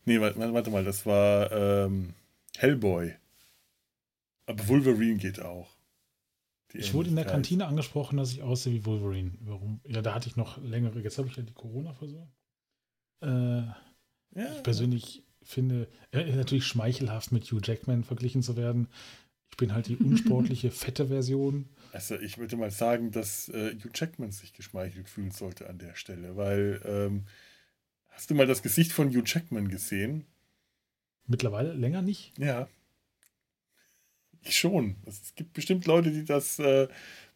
Nee, 0.05 0.21
warte, 0.21 0.39
warte 0.39 0.71
mal, 0.71 0.85
das 0.85 1.07
war 1.07 1.51
ähm, 1.53 2.15
Hellboy. 2.59 3.15
Aber 4.47 4.69
Wolverine 4.69 5.17
geht 5.17 5.41
auch. 5.41 5.69
ich 6.73 6.93
wurde 6.93 7.09
in 7.09 7.17
der 7.17 7.25
Kantine 7.25 7.67
angesprochen, 7.67 8.19
dass 8.19 8.33
ich 8.33 8.43
aussehe 8.43 8.75
wie 8.75 8.85
Wolverine. 8.85 9.33
Warum? 9.41 9.81
Ja, 9.87 10.03
da 10.03 10.15
hatte 10.15 10.29
ich 10.29 10.37
noch 10.37 10.63
längere. 10.63 11.01
Jetzt 11.01 11.19
habe 11.19 11.29
ich 11.29 11.37
ja 11.37 11.43
die 11.43 11.55
Corona-Versorgung. 11.55 12.33
Äh, 13.23 13.29
ja. 13.29 13.77
Ich 14.35 14.63
persönlich 14.63 15.25
finde, 15.43 15.89
äh, 16.13 16.37
natürlich 16.37 16.67
schmeichelhaft 16.67 17.33
mit 17.33 17.51
Hugh 17.51 17.61
Jackman 17.63 18.05
verglichen 18.05 18.43
zu 18.43 18.57
werden. 18.57 18.89
Ich 19.51 19.57
bin 19.57 19.73
halt 19.73 19.89
die 19.89 19.97
unsportliche, 19.97 20.71
fette 20.71 21.07
Version. 21.07 21.71
Also 21.93 22.17
ich 22.19 22.39
würde 22.39 22.57
mal 22.57 22.71
sagen, 22.71 23.11
dass 23.11 23.49
äh, 23.49 23.75
Hugh 23.75 23.91
Jackman 23.95 24.31
sich 24.31 24.53
geschmeichelt 24.53 25.09
fühlen 25.09 25.31
sollte 25.31 25.69
an 25.69 25.79
der 25.79 25.95
Stelle, 25.95 26.37
weil 26.37 26.81
ähm, 26.85 27.27
hast 28.09 28.31
du 28.31 28.35
mal 28.35 28.47
das 28.47 28.63
Gesicht 28.63 28.93
von 28.93 29.11
Hugh 29.11 29.23
Jackman 29.25 29.69
gesehen? 29.69 30.27
Mittlerweile 31.27 31.73
länger 31.73 32.03
nicht? 32.03 32.37
Ja. 32.39 32.69
Ich 34.43 34.59
schon. 34.59 34.97
Es 35.07 35.35
gibt 35.35 35.53
bestimmt 35.53 35.87
Leute, 35.87 36.11
die 36.11 36.25
das 36.25 36.59
äh, 36.59 36.89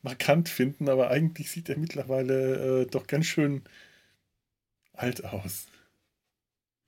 markant 0.02 0.48
finden, 0.48 0.88
aber 0.88 1.10
eigentlich 1.10 1.50
sieht 1.50 1.68
er 1.68 1.78
mittlerweile 1.78 2.82
äh, 2.82 2.86
doch 2.86 3.06
ganz 3.06 3.26
schön 3.26 3.62
alt 4.92 5.24
aus. 5.24 5.66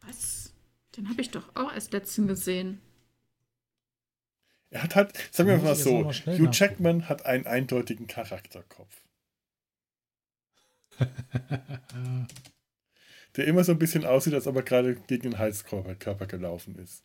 Was? 0.01 0.53
Den 0.97 1.09
habe 1.09 1.21
ich 1.21 1.31
doch 1.31 1.55
auch 1.57 1.73
erst 1.73 1.93
letztens 1.93 2.29
gesehen. 2.29 2.81
Er 4.75 4.83
hat 4.83 4.97
halt, 4.97 5.13
sagen 5.31 5.49
wir 5.49 5.59
mal 5.59 5.77
so, 5.77 6.11
Hugh 6.27 6.51
Jackman 6.51 7.09
hat 7.09 7.25
einen 7.27 7.47
eindeutigen 7.47 8.09
Charakterkopf. 8.09 9.05
der 13.37 13.47
immer 13.47 13.63
so 13.63 13.71
ein 13.71 13.79
bisschen 13.79 14.05
aussieht, 14.05 14.35
als 14.35 14.49
ob 14.49 14.57
er 14.57 14.65
gerade 14.65 14.97
gegen 14.97 15.31
den 15.31 15.39
Heizkörper 15.39 16.27
gelaufen 16.27 16.77
ist. 16.77 17.05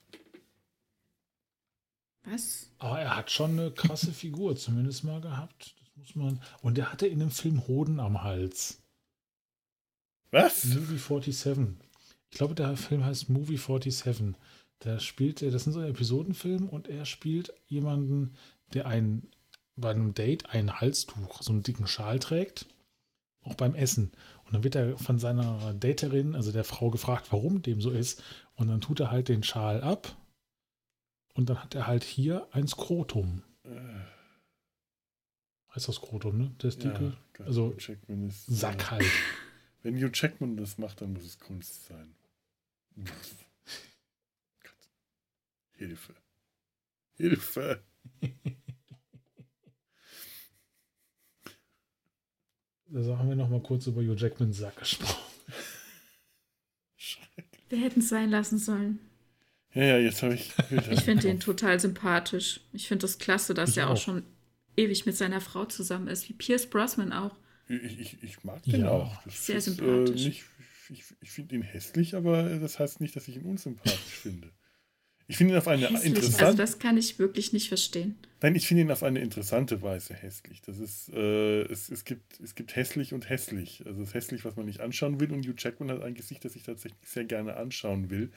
Was? 2.24 2.72
Aber 2.80 3.00
er 3.00 3.16
hat 3.16 3.30
schon 3.30 3.52
eine 3.52 3.70
krasse 3.70 4.14
Figur 4.14 4.58
zumindest 4.58 5.04
mal 5.04 5.22
gehabt. 5.22 5.76
Das 5.80 5.96
muss 5.96 6.16
man. 6.16 6.42
Und 6.62 6.76
er 6.80 6.92
hatte 6.92 7.06
in 7.06 7.20
dem 7.20 7.30
Film 7.30 7.68
Hoden 7.68 8.00
am 8.00 8.24
Hals. 8.24 8.82
Was? 10.32 10.66
Movie 10.66 10.98
47. 10.98 11.76
Ich 12.32 12.38
glaube, 12.38 12.56
der 12.56 12.76
Film 12.78 13.06
heißt 13.06 13.30
Movie 13.30 13.58
47. 13.58 14.34
Da 14.80 15.00
spielt 15.00 15.42
er, 15.42 15.52
das 15.52 15.65
sind 15.65 15.74
so 15.74 15.82
Episodenfilme 15.82 16.68
und 16.68 16.88
er 16.88 17.06
spielt 17.06 17.54
jemanden, 17.68 18.34
der 18.74 18.88
einen, 18.88 19.30
bei 19.76 19.92
einem 19.92 20.13
Date 20.13 20.50
ein 20.50 20.80
Halstuch, 20.80 21.42
so 21.42 21.52
einen 21.52 21.63
dicken 21.63 21.88
Schal 21.88 22.20
trägt, 22.20 22.65
auch 23.42 23.56
beim 23.56 23.76
Essen. 23.76 24.12
Und 24.46 24.54
dann 24.54 24.63
wird 24.63 24.76
er 24.76 24.98
von 24.98 25.20
seiner 25.20 25.74
Daterin, 25.74 26.36
also 26.36 26.52
der 26.52 26.63
Frau, 26.63 26.89
gefragt, 26.92 27.28
warum 27.32 27.62
dem 27.62 27.82
so 27.82 27.92
ist. 27.92 28.24
Und 28.56 28.68
dann 28.68 28.82
tut 28.82 29.00
er 29.00 29.12
halt 29.12 29.28
den 29.28 29.44
Schal 29.44 29.82
ab 29.82 30.15
und 31.34 31.50
dann 31.50 31.63
hat 31.63 31.76
er 31.76 31.88
halt 31.88 32.04
hier 32.04 32.48
ein 32.52 32.68
Skrotum. 32.68 33.44
Äh. 33.63 33.70
Heißt 35.76 35.88
das 35.88 35.96
Skrotum, 35.96 36.38
ne? 36.38 36.56
Der 36.62 36.70
ist 36.70 36.84
dicke. 36.84 37.18
Ja, 37.38 37.46
also 37.46 37.76
Sack 38.48 38.92
halt. 38.92 39.06
Wenn 39.84 39.96
Hugh 39.96 40.12
Jackman 40.13 40.58
das 40.58 40.78
macht, 40.78 41.02
dann 41.02 41.13
muss 41.13 41.26
es 41.26 41.39
Kunst 41.39 41.86
sein. 41.86 42.15
Hilfe. 45.80 46.13
Hilfe. 47.13 47.82
Da 52.88 53.00
haben 53.18 53.30
wir 53.30 53.38
noch 53.38 53.50
mal 53.50 53.63
kurz 53.63 53.88
über 53.88 54.02
Hugh 54.02 54.15
Jackmans 54.15 54.58
Sack 54.58 54.76
gesprochen. 54.76 55.24
Wir 57.70 57.78
hätten 57.78 58.02
es 58.02 58.10
sein 58.10 58.30
lassen 58.30 58.58
sollen. 58.58 59.00
Ja, 59.74 59.84
ja, 59.84 59.98
jetzt 60.00 60.22
habe 60.22 60.34
ich. 60.34 60.52
ich 60.70 61.02
finde 61.02 61.22
den 61.22 61.39
total 61.39 61.80
sympathisch. 61.80 62.60
Ich 62.74 62.89
finde 62.89 63.04
das 63.04 63.18
klasse, 63.18 63.54
dass 63.54 63.70
ich 63.72 63.78
er 63.78 63.88
auch. 63.88 63.94
auch 63.94 63.98
schon 63.98 64.24
ewig 64.76 65.06
mit 65.06 65.15
seiner 65.15 65.39
Frau 65.39 65.63
zusammen 65.63 66.10
ist, 66.10 66.28
wie 66.28 66.34
Pierce 66.34 66.70
Brosnan 66.70 67.13
auch. 67.13 67.38
Ich, 67.70 68.00
ich, 68.00 68.24
ich 68.24 68.44
mag 68.44 68.62
den 68.63 68.82
ja. 68.82 68.89
auch. 68.89 69.24
Das 69.24 69.46
Sehr 69.46 69.58
ist, 69.58 69.68
äh, 69.68 69.72
sympathisch. 69.76 70.26
Äh, 70.26 70.28
nicht, 70.30 70.44
ich 70.89 71.04
ich 71.22 71.32
finde 71.32 71.56
ihn 71.56 71.62
hässlich, 71.62 72.15
aber 72.15 72.60
das 72.60 72.80
heißt 72.80 73.00
nicht, 73.00 73.15
dass 73.15 73.30
ich 73.30 73.38
ihn 73.38 73.46
unsympathisch 73.46 74.00
finde. 74.22 74.52
Ich 75.30 75.38
finde 75.38 75.54
ihn 75.54 75.58
auf 75.58 75.68
eine 75.68 75.86
interessante. 75.86 76.46
Also 76.46 76.58
das 76.58 76.80
kann 76.80 76.98
ich 76.98 77.20
wirklich 77.20 77.54
nicht 77.54 77.70
verstehen. 77.70 78.18
Nein, 78.42 78.56
ich 78.56 78.68
finde 78.68 78.84
ihn 78.84 78.92
auf 78.92 79.04
eine 79.04 79.20
interessante 79.20 79.82
Weise 79.82 80.13
hässlich. 80.13 80.62
Das 80.63 80.80
ist, 80.80 81.10
äh, 81.10 81.62
es, 81.63 81.89
es, 81.89 82.04
gibt, 82.04 82.39
es 82.39 82.56
gibt 82.56 82.76
hässlich 82.76 83.13
und 83.13 83.30
hässlich. 83.30 83.84
Also 83.86 84.02
es 84.02 84.10
ist 84.10 84.13
hässlich, 84.15 84.44
was 84.44 84.56
man 84.56 84.65
nicht 84.65 84.82
anschauen 84.82 85.20
will. 85.20 85.32
Und 85.32 85.46
Hugh 85.46 85.56
Jackman 85.56 85.92
hat 85.92 86.02
ein 86.02 86.15
Gesicht, 86.15 86.44
das 86.44 86.56
ich 86.56 86.63
tatsächlich 86.63 87.00
sehr 87.08 87.26
gerne 87.26 87.58
anschauen 87.58 88.10
will, 88.10 88.32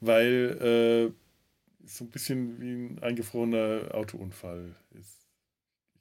weil 0.00 1.12
äh, 1.12 1.86
so 1.86 2.04
ein 2.04 2.10
bisschen 2.10 2.60
wie 2.60 2.72
ein 2.72 2.98
eingefrorener 3.00 3.94
Autounfall 3.94 4.74
ist 4.98 5.20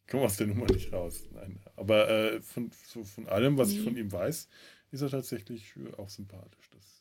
komme 0.10 0.23
aus 0.23 0.38
der 0.38 0.47
Nummer 0.47 0.65
nicht 0.71 0.91
raus. 0.91 1.23
Nein. 1.34 1.60
Aber 1.75 2.10
äh, 2.10 2.41
von, 2.41 2.71
so 2.88 3.04
von 3.04 3.28
allem, 3.28 3.58
was 3.58 3.69
nee. 3.69 3.75
ich 3.75 3.84
von 3.84 3.95
ihm 3.95 4.12
weiß, 4.12 4.49
ist 4.91 5.02
er 5.02 5.10
tatsächlich 5.10 5.73
auch 5.97 6.10
sympathisch. 6.10 6.69
Das. 6.71 6.98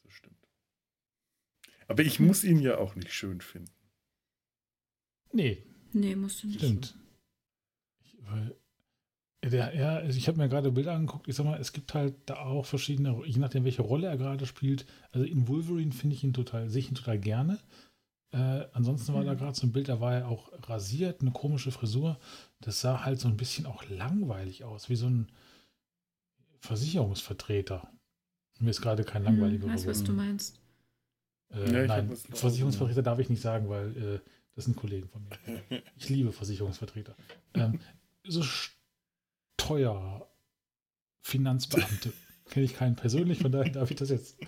Aber 1.88 2.02
ich 2.02 2.20
muss 2.20 2.44
ihn 2.44 2.60
ja 2.60 2.78
auch 2.78 2.94
nicht 2.94 3.12
schön 3.12 3.40
finden. 3.40 3.72
Nee. 5.32 5.64
Nee, 5.92 6.14
musst 6.14 6.42
du 6.42 6.46
nicht. 6.46 6.58
Stimmt. 6.58 6.96
Ich, 8.04 8.16
weil, 8.20 8.54
der, 9.42 9.74
ja, 9.74 9.96
also 9.96 10.18
ich 10.18 10.28
habe 10.28 10.38
mir 10.38 10.48
gerade 10.48 10.70
Bilder 10.70 10.92
angeguckt. 10.92 11.28
Ich 11.28 11.36
sag 11.36 11.44
mal, 11.44 11.58
es 11.58 11.72
gibt 11.72 11.94
halt 11.94 12.14
da 12.26 12.36
auch 12.36 12.66
verschiedene, 12.66 13.22
je 13.24 13.38
nachdem, 13.38 13.64
welche 13.64 13.82
Rolle 13.82 14.06
er 14.06 14.18
gerade 14.18 14.46
spielt. 14.46 14.86
Also 15.12 15.26
in 15.26 15.48
Wolverine 15.48 15.92
finde 15.92 16.14
ich 16.14 16.24
ihn 16.24 16.34
total, 16.34 16.68
sehe 16.68 16.80
ich 16.80 16.90
ihn 16.90 16.94
total 16.94 17.18
gerne. 17.18 17.58
Äh, 18.32 18.66
ansonsten 18.74 19.14
war 19.14 19.24
da 19.24 19.32
mhm. 19.32 19.38
gerade 19.38 19.58
so 19.58 19.66
ein 19.66 19.72
Bild, 19.72 19.88
da 19.88 20.00
war 20.00 20.14
er 20.14 20.28
auch 20.28 20.52
rasiert, 20.68 21.22
eine 21.22 21.30
komische 21.30 21.70
Frisur. 21.70 22.18
Das 22.60 22.80
sah 22.80 23.04
halt 23.04 23.18
so 23.18 23.28
ein 23.28 23.38
bisschen 23.38 23.64
auch 23.64 23.88
langweilig 23.88 24.64
aus, 24.64 24.90
wie 24.90 24.96
so 24.96 25.06
ein 25.06 25.32
Versicherungsvertreter. 26.58 27.90
Mir 28.58 28.70
ist 28.70 28.82
gerade 28.82 29.04
kein 29.04 29.22
langweiliger 29.22 29.66
hm, 29.66 29.72
weiß, 29.72 29.86
was 29.86 30.04
du 30.04 30.12
meinst. 30.12 30.60
Äh, 31.50 31.72
ja, 31.72 31.86
nein, 31.86 32.16
Versicherungsvertreter 32.32 33.02
darf 33.02 33.18
ich 33.18 33.30
nicht 33.30 33.42
sagen, 33.42 33.68
weil 33.68 33.96
äh, 33.96 34.20
das 34.54 34.64
sind 34.64 34.76
Kollegen 34.76 35.08
von 35.08 35.24
mir. 35.24 35.82
Ich 35.96 36.08
liebe 36.08 36.32
Versicherungsvertreter. 36.32 37.14
Ähm, 37.54 37.80
so 38.24 38.42
Steuer, 38.42 40.28
Finanzbeamte 41.22 42.12
kenne 42.50 42.66
ich 42.66 42.74
keinen 42.74 42.96
persönlich, 42.96 43.38
von 43.38 43.52
daher 43.52 43.70
darf 43.70 43.90
ich 43.90 43.96
das 43.96 44.10
jetzt. 44.10 44.38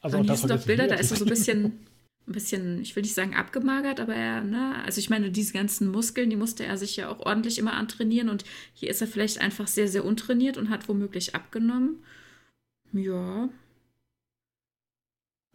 Also 0.00 0.18
Und 0.18 0.24
hier 0.24 0.36
sind 0.36 0.50
doch 0.50 0.64
Bilder, 0.64 0.86
da 0.86 0.96
ist 0.96 1.10
er 1.10 1.16
so 1.16 1.24
ein 1.24 1.28
bisschen 1.30 1.86
ein 2.26 2.32
bisschen, 2.32 2.80
ich 2.82 2.96
will 2.96 3.02
nicht 3.02 3.14
sagen 3.14 3.34
abgemagert, 3.34 4.00
aber 4.00 4.14
er, 4.14 4.42
ne, 4.42 4.82
also 4.84 4.98
ich 4.98 5.10
meine, 5.10 5.30
diese 5.30 5.52
ganzen 5.52 5.88
Muskeln, 5.88 6.28
die 6.28 6.36
musste 6.36 6.64
er 6.64 6.76
sich 6.76 6.96
ja 6.96 7.08
auch 7.08 7.20
ordentlich 7.20 7.58
immer 7.58 7.74
antrainieren 7.74 8.28
und 8.28 8.44
hier 8.74 8.90
ist 8.90 9.00
er 9.00 9.06
vielleicht 9.06 9.40
einfach 9.40 9.68
sehr, 9.68 9.86
sehr 9.86 10.04
untrainiert 10.04 10.56
und 10.56 10.68
hat 10.68 10.88
womöglich 10.88 11.34
abgenommen. 11.34 12.02
Ja. 12.92 13.48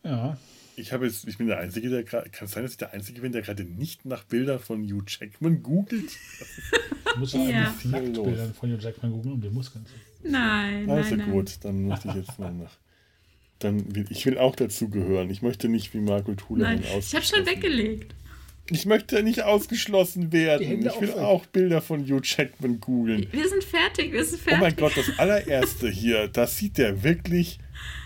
Ja. 0.03 0.37
Ich 0.75 0.93
habe 0.93 1.05
jetzt, 1.05 1.27
ich 1.27 1.37
bin 1.37 1.47
der 1.47 1.59
Einzige, 1.59 1.89
der 1.89 2.03
gerade, 2.03 2.29
kann 2.29 2.45
es 2.45 2.51
sein, 2.51 2.63
dass 2.63 2.71
ich 2.71 2.77
der 2.77 2.93
Einzige 2.93 3.21
bin, 3.21 3.31
der 3.31 3.41
gerade 3.41 3.63
nicht 3.63 4.05
nach 4.05 4.23
Bildern 4.23 4.59
von 4.59 4.83
Hugh 4.83 5.03
Jackman 5.07 5.61
googelt? 5.61 6.11
Du 7.13 7.19
musst 7.19 7.33
ja. 7.33 7.73
nach 7.83 7.99
Bildern 7.99 8.53
von 8.53 8.71
Hugh 8.71 8.81
Jackman 8.81 9.11
googeln, 9.11 9.33
um 9.33 9.41
die 9.41 9.49
Muskeln 9.49 9.85
zu. 9.85 9.91
Nein, 10.23 10.89
also 10.89 11.15
nein, 11.15 11.29
gut, 11.29 11.57
dann 11.61 11.87
möchte 11.87 12.07
ich 12.07 12.15
jetzt 12.15 12.39
mal 12.39 12.53
nach 12.53 12.77
dann 13.63 13.95
will 13.95 14.05
ich 14.09 14.25
will 14.25 14.37
auch 14.37 14.55
dazu 14.55 14.89
gehören. 14.89 15.29
Ich 15.29 15.41
möchte 15.41 15.69
nicht 15.69 15.93
wie 15.93 15.99
Marco 15.99 16.33
Nein, 16.49 16.83
ich 16.99 17.15
habe 17.15 17.25
schon 17.25 17.45
weggelegt. 17.45 18.15
Ich 18.69 18.85
möchte 18.85 19.21
nicht 19.23 19.43
ausgeschlossen 19.43 20.31
werden. 20.31 20.85
Ich 20.85 21.01
will 21.01 21.13
auch 21.13 21.45
Bilder 21.47 21.81
von 21.81 22.03
Hugh 22.05 22.21
Jackman 22.23 22.79
googeln. 22.79 23.27
Wir 23.31 23.49
sind 23.49 23.63
fertig, 23.63 24.13
wir 24.13 24.23
sind 24.23 24.41
fertig. 24.41 24.59
Oh 24.59 24.63
mein 24.63 24.75
Gott, 24.75 24.93
das 24.95 25.19
allererste 25.19 25.89
hier, 25.89 26.27
das 26.27 26.57
sieht 26.57 26.77
der 26.77 27.03
wirklich, 27.03 27.59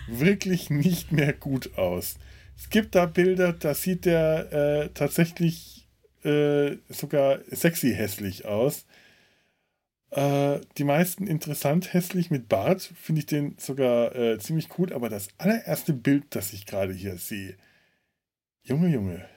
wirklich 0.06 0.70
nicht 0.70 1.12
mehr 1.12 1.32
gut 1.32 1.76
aus. 1.76 2.16
Es 2.56 2.70
gibt 2.70 2.94
da 2.94 3.06
Bilder, 3.06 3.52
da 3.52 3.74
sieht 3.74 4.04
der 4.04 4.52
äh, 4.52 4.88
tatsächlich 4.94 5.88
äh, 6.24 6.76
sogar 6.88 7.40
sexy 7.50 7.94
hässlich 7.94 8.46
aus. 8.46 8.86
Äh, 10.10 10.60
die 10.78 10.84
meisten 10.84 11.26
interessant 11.26 11.92
hässlich 11.92 12.30
mit 12.30 12.48
Bart, 12.48 12.82
finde 12.82 13.20
ich 13.20 13.26
den 13.26 13.56
sogar 13.58 14.14
äh, 14.14 14.38
ziemlich 14.38 14.78
cool, 14.78 14.92
aber 14.92 15.08
das 15.08 15.28
allererste 15.36 15.92
Bild, 15.92 16.24
das 16.30 16.52
ich 16.52 16.64
gerade 16.64 16.92
hier 16.92 17.18
sehe, 17.18 17.56
Junge, 18.62 18.88
Junge, 18.88 19.28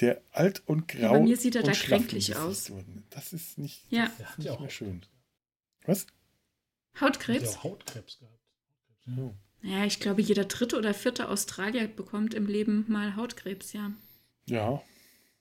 der 0.00 0.22
alt 0.32 0.62
und 0.66 0.88
grau. 0.88 1.00
Ja, 1.00 1.12
bei 1.12 1.20
mir 1.20 1.36
sieht 1.36 1.56
er 1.56 1.62
da 1.62 1.72
kränklich 1.72 2.36
aus. 2.36 2.72
Das 3.10 3.32
ist 3.32 3.58
nicht, 3.58 3.84
ja. 3.90 4.10
das 4.18 4.30
ist 4.30 4.38
nicht 4.38 4.60
mehr 4.60 4.70
schön. 4.70 5.02
Was? 5.84 6.06
Hautkrebs? 7.00 7.54
Ja, 7.54 7.62
Hautkrebs 7.64 8.18
gehabt. 8.18 8.40
Ja. 9.06 9.34
Ja, 9.62 9.84
ich 9.84 10.00
glaube, 10.00 10.22
jeder 10.22 10.44
dritte 10.44 10.78
oder 10.78 10.94
vierte 10.94 11.28
Australier 11.28 11.88
bekommt 11.88 12.34
im 12.34 12.46
Leben 12.46 12.84
mal 12.88 13.16
Hautkrebs, 13.16 13.72
ja. 13.72 13.92
Ja. 14.46 14.82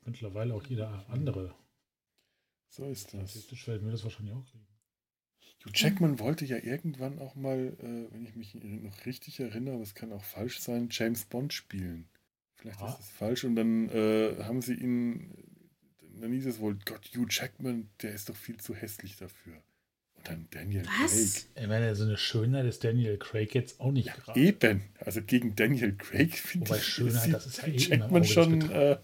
Mittlerweile 0.05 0.53
auch 0.53 0.65
jeder 0.65 1.05
andere. 1.09 1.55
So 2.69 2.85
ist 2.89 3.13
das. 3.13 3.31
Statistisch 3.31 3.67
werden 3.67 3.85
wir 3.85 3.91
das 3.91 4.03
wahrscheinlich 4.03 4.35
auch 4.35 4.45
kriegen. 4.45 4.65
Hugh 5.65 5.71
Jackman 5.73 6.19
wollte 6.19 6.45
ja 6.45 6.57
irgendwann 6.57 7.19
auch 7.19 7.35
mal, 7.35 7.75
äh, 7.79 8.13
wenn 8.13 8.25
ich 8.25 8.35
mich 8.35 8.53
noch 8.53 9.05
richtig 9.05 9.39
erinnere, 9.39 9.75
aber 9.75 9.83
es 9.83 9.95
kann 9.95 10.11
auch 10.11 10.23
falsch 10.23 10.59
sein, 10.59 10.89
James 10.91 11.25
Bond 11.25 11.53
spielen. 11.53 12.07
Vielleicht 12.53 12.81
ah. 12.81 12.89
ist 12.89 12.99
es 12.99 13.09
falsch 13.09 13.43
und 13.43 13.55
dann 13.55 13.89
äh, 13.89 14.43
haben 14.43 14.61
sie 14.61 14.75
ihn, 14.75 15.33
dann 16.19 16.31
hieß 16.31 16.45
es 16.45 16.59
wohl, 16.59 16.77
Gott, 16.85 17.09
Hugh 17.15 17.27
Jackman, 17.29 17.89
der 18.01 18.13
ist 18.13 18.29
doch 18.29 18.35
viel 18.35 18.57
zu 18.57 18.75
hässlich 18.75 19.17
dafür. 19.17 19.61
Dann 20.25 20.47
Daniel 20.51 20.83
Was? 21.01 21.13
Craig. 21.13 21.63
Ich 21.63 21.67
meine, 21.67 21.95
so 21.95 22.03
eine 22.03 22.17
Schönheit 22.17 22.65
ist 22.65 22.83
Daniel 22.83 23.17
Craig 23.17 23.53
jetzt 23.53 23.79
auch 23.79 23.91
nicht 23.91 24.07
ja, 24.07 24.13
gerade. 24.13 24.39
Eben, 24.39 24.81
also 24.99 25.21
gegen 25.21 25.55
Daniel 25.55 25.93
Craig 25.95 26.37
finde 26.37 26.75
ich, 26.75 26.83
Schönheit, 26.83 27.33
das 27.33 27.45
ist 27.45 27.57
ja 27.57 27.67
Hugh 27.67 27.73
eh 27.73 27.77
Jackman 27.77 28.23
schon... 28.25 28.69
Äh, 28.69 28.89
ja. 28.91 28.99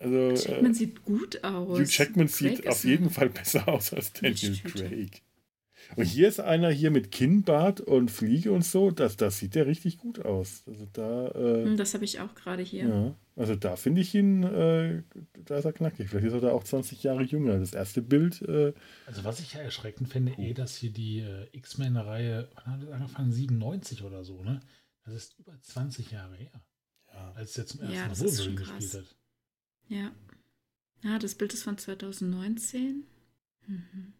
Also, 0.00 0.48
Jackman 0.50 0.70
äh, 0.70 0.74
sieht 0.74 1.04
gut 1.04 1.44
aus. 1.44 1.78
Hugh 1.78 1.84
Jackman 1.88 2.26
Craig 2.28 2.56
sieht 2.56 2.68
auf 2.68 2.84
jeden 2.84 3.10
Fall 3.10 3.28
besser 3.30 3.68
aus 3.68 3.92
als 3.92 4.12
Daniel 4.12 4.56
Craig. 4.64 5.22
Und 5.94 6.04
hier 6.04 6.28
ist 6.28 6.40
einer 6.40 6.70
hier 6.70 6.90
mit 6.90 7.12
Kinnbart 7.12 7.80
und 7.80 8.10
Fliege 8.10 8.52
und 8.52 8.64
so. 8.64 8.90
Das, 8.90 9.16
das 9.16 9.38
sieht 9.38 9.54
ja 9.54 9.62
richtig 9.62 9.98
gut 9.98 10.24
aus. 10.24 10.64
Also 10.66 10.88
da, 10.92 11.28
äh, 11.28 11.64
hm, 11.64 11.76
das 11.76 11.94
habe 11.94 12.04
ich 12.04 12.18
auch 12.20 12.34
gerade 12.34 12.62
hier. 12.62 12.88
Ja, 12.88 13.14
also 13.36 13.54
da 13.54 13.76
finde 13.76 14.00
ich 14.00 14.14
ihn, 14.14 14.42
äh, 14.44 15.02
da 15.44 15.58
ist 15.58 15.66
er 15.66 15.74
knackig. 15.74 16.08
Vielleicht 16.08 16.26
ist 16.26 16.32
er 16.32 16.40
da 16.40 16.52
auch 16.52 16.64
20 16.64 17.02
Jahre 17.02 17.22
jünger. 17.22 17.58
Das 17.58 17.74
erste 17.74 18.00
Bild. 18.00 18.40
Äh, 18.40 18.72
also 19.04 19.24
was 19.24 19.40
ich 19.40 19.52
ja 19.52 19.60
erschreckend 19.60 20.08
finde, 20.08 20.32
eh, 20.32 20.54
dass 20.54 20.74
hier 20.76 20.90
die 20.90 21.20
äh, 21.20 21.46
X-Men-Reihe, 21.52 22.48
wann 22.54 22.66
hat 22.66 22.82
das 22.82 22.90
angefangen? 22.90 23.32
97 23.32 24.02
oder 24.04 24.24
so, 24.24 24.42
ne? 24.42 24.60
Das 25.04 25.14
ist 25.14 25.38
über 25.38 25.60
20 25.60 26.10
Jahre 26.10 26.34
her. 26.36 26.62
Ja. 27.12 27.32
Als 27.32 27.58
er 27.58 27.66
zum 27.66 27.80
ersten 27.80 27.94
ja, 27.94 28.08
Mal 28.08 28.18
Wolverine 28.18 28.54
gespielt 28.54 28.94
hat. 28.94 29.16
Ja. 29.88 30.12
Ja, 31.04 31.18
das 31.18 31.34
Bild 31.34 31.52
ist 31.52 31.62
von 31.62 31.76
2019. 31.76 33.04
Mhm. 33.66 34.14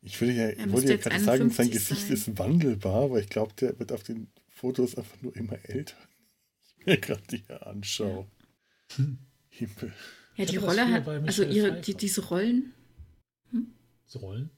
Ich 0.00 0.20
würde 0.20 0.32
ja, 0.32 0.50
ich 0.50 0.72
wollte 0.72 0.92
ja 0.92 0.96
gerade 0.96 1.20
sagen, 1.20 1.50
sein 1.50 1.70
Gesicht 1.70 2.02
sein. 2.02 2.12
ist 2.12 2.38
wandelbar, 2.38 3.04
aber 3.04 3.20
ich 3.20 3.28
glaube, 3.28 3.52
der 3.54 3.78
wird 3.78 3.90
auf 3.90 4.04
den 4.04 4.28
Fotos 4.48 4.96
einfach 4.96 5.20
nur 5.22 5.34
immer 5.34 5.58
älter. 5.64 5.96
Ich 6.78 6.86
mir 6.86 7.00
gerade 7.00 7.22
hier 7.30 7.66
anschaue. 7.66 8.26
Ja. 8.26 8.43
Himmel. 9.50 9.92
Ja, 10.36 10.44
die 10.44 10.56
Rolle 10.56 10.90
hat, 10.90 11.06
also 11.06 11.44
ihre, 11.44 11.80
die, 11.80 11.94
diese 11.94 12.26
Rollen. 12.26 12.72
Hm? 13.50 13.72
Diese 14.06 14.18
Rollen? 14.18 14.50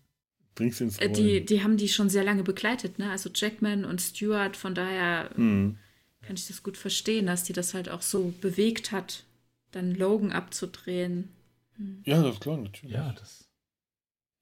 Bringst 0.55 0.81
du 0.81 0.85
ins 0.85 1.01
Rollen. 1.01 1.12
Die, 1.12 1.45
die 1.45 1.62
haben 1.62 1.77
die 1.77 1.89
schon 1.89 2.09
sehr 2.09 2.25
lange 2.25 2.43
begleitet, 2.43 2.99
ne? 2.99 3.11
Also 3.11 3.31
Jackman 3.33 3.85
und 3.85 4.01
Stewart, 4.01 4.57
von 4.57 4.75
daher 4.75 5.31
hm. 5.35 5.77
kann 6.23 6.37
ich 6.37 6.47
das 6.47 6.62
gut 6.62 6.77
verstehen, 6.77 7.27
dass 7.27 7.45
die 7.45 7.53
das 7.53 7.75
halt 7.75 7.91
auch 7.91 8.03
so 8.03 8.33
bewegt 8.41 8.91
hat, 8.91 9.25
dann 9.71 9.95
Logan 9.95 10.33
abzudrehen. 10.33 11.29
Hm. 11.77 12.03
Ja, 12.05 12.23
das 12.23 12.35
ist 12.35 12.41
klar, 12.41 12.57
natürlich. 12.57 12.95
Ja, 12.95 13.12
das. 13.12 13.47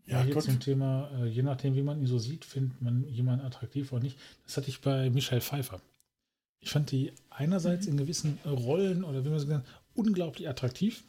Ja, 0.07 0.23
hier 0.23 0.35
Gott. 0.35 0.44
zum 0.44 0.61
Thema, 0.61 1.11
äh, 1.18 1.27
je 1.27 1.42
nachdem, 1.42 1.75
wie 1.75 1.83
man 1.83 1.99
ihn 1.99 2.07
so 2.07 2.18
sieht, 2.18 2.44
findet 2.44 2.81
man 2.83 3.09
jemanden 3.09 3.44
attraktiv 3.44 3.90
oder 3.90 4.03
nicht. 4.03 4.18
Das 4.44 4.57
hatte 4.57 4.68
ich 4.68 4.81
bei 4.81 5.09
Michelle 5.11 5.40
Pfeiffer. 5.40 5.81
Ich 6.64 6.70
fand 6.70 6.90
die 6.90 7.12
einerseits 7.31 7.87
mhm. 7.87 7.92
in 7.92 7.98
gewissen 7.98 8.38
Rollen 8.46 9.05
oder 9.05 9.24
wie 9.24 9.29
man 9.29 9.38
so 9.38 9.46
gesagt 9.46 9.68
unglaublich 9.94 10.48
attraktiv, 10.48 11.05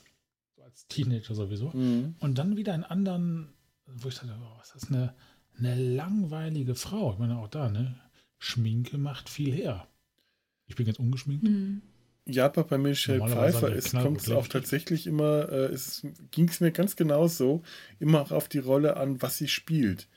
so 0.56 0.62
als 0.62 0.88
Teenager 0.88 1.34
sowieso, 1.34 1.70
mhm. 1.70 2.15
und 2.20 2.38
dann 2.38 2.58
wieder 2.58 2.76
in 2.76 2.84
anderen, 2.84 3.54
wo 3.88 4.10
ich 4.10 4.15
dachte, 4.15 4.36
oh, 4.39 4.60
was 4.60 4.76
ist 4.76 4.84
das 4.84 4.91
eine, 4.91 5.13
eine 5.58 5.76
langweilige 5.76 6.76
Frau? 6.76 7.13
Ich 7.13 7.20
meine, 7.20 7.38
auch 7.38 7.48
da, 7.48 7.70
ne? 7.70 7.96
Schminke 8.38 8.98
macht 8.98 9.30
viel 9.30 9.54
her. 9.54 9.88
Ich 10.68 10.76
bin 10.76 10.86
jetzt 10.86 11.00
ungeschminkt. 11.00 11.44
Mhm. 11.44 11.82
Ja, 12.28 12.46
aber 12.46 12.63
bei 12.63 12.78
Michelle 12.78 13.26
Pfeiffer 13.28 13.72
kommt 14.02 14.22
es 14.22 14.32
auch 14.32 14.48
tatsächlich 14.48 15.08
immer, 15.08 15.50
äh, 15.50 15.78
ging 16.32 16.50
es 16.50 16.60
mir 16.60 16.72
ganz 16.72 16.96
genau 16.96 17.28
so, 17.28 17.62
immer 18.00 18.22
auch 18.22 18.32
auf 18.32 18.50
die 18.50 18.60
Rolle 18.60 18.98
an, 18.98 19.22
was 19.22 19.38
sie 19.38 19.48
spielt. 19.48 20.10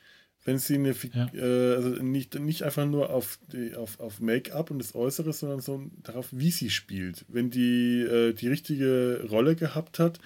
Wenn 0.48 0.58
sie 0.58 0.76
eine, 0.76 0.94
ja. 1.12 1.30
äh, 1.34 1.74
also 1.74 2.02
nicht, 2.02 2.38
nicht 2.38 2.62
einfach 2.62 2.86
nur 2.86 3.10
auf, 3.10 3.38
die, 3.52 3.74
auf, 3.74 4.00
auf 4.00 4.18
Make-up 4.18 4.70
und 4.70 4.78
das 4.78 4.94
Äußere, 4.94 5.34
sondern 5.34 5.60
so 5.60 5.90
darauf, 6.02 6.28
wie 6.30 6.50
sie 6.50 6.70
spielt. 6.70 7.26
Wenn 7.28 7.50
die 7.50 8.00
äh, 8.00 8.32
die 8.32 8.48
richtige 8.48 9.26
Rolle 9.28 9.56
gehabt 9.56 9.98
hat, 9.98 10.20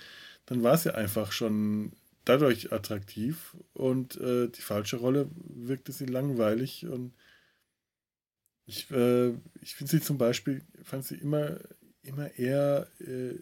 dann 0.47 0.63
war 0.63 0.79
sie 0.79 0.95
einfach 0.95 1.33
schon 1.33 1.91
dadurch 2.25 2.73
attraktiv 2.73 3.57
und 3.73 4.17
äh, 4.21 4.49
die 4.49 4.61
falsche 4.61 4.99
Rolle 4.99 5.29
wirkte 5.45 5.91
sie 5.91 6.07
langweilig 6.07 6.87
und 6.87 7.15
ich, 8.65 8.89
äh, 8.93 9.31
ich 9.61 9.75
finde 9.75 9.91
sie 9.91 10.01
zum 10.01 10.19
Beispiel, 10.19 10.63
fand 10.85 11.05
sie 11.05 11.17
immer, 11.17 11.59
immer 12.03 12.33
eher 12.39 12.87
äh, 13.01 13.35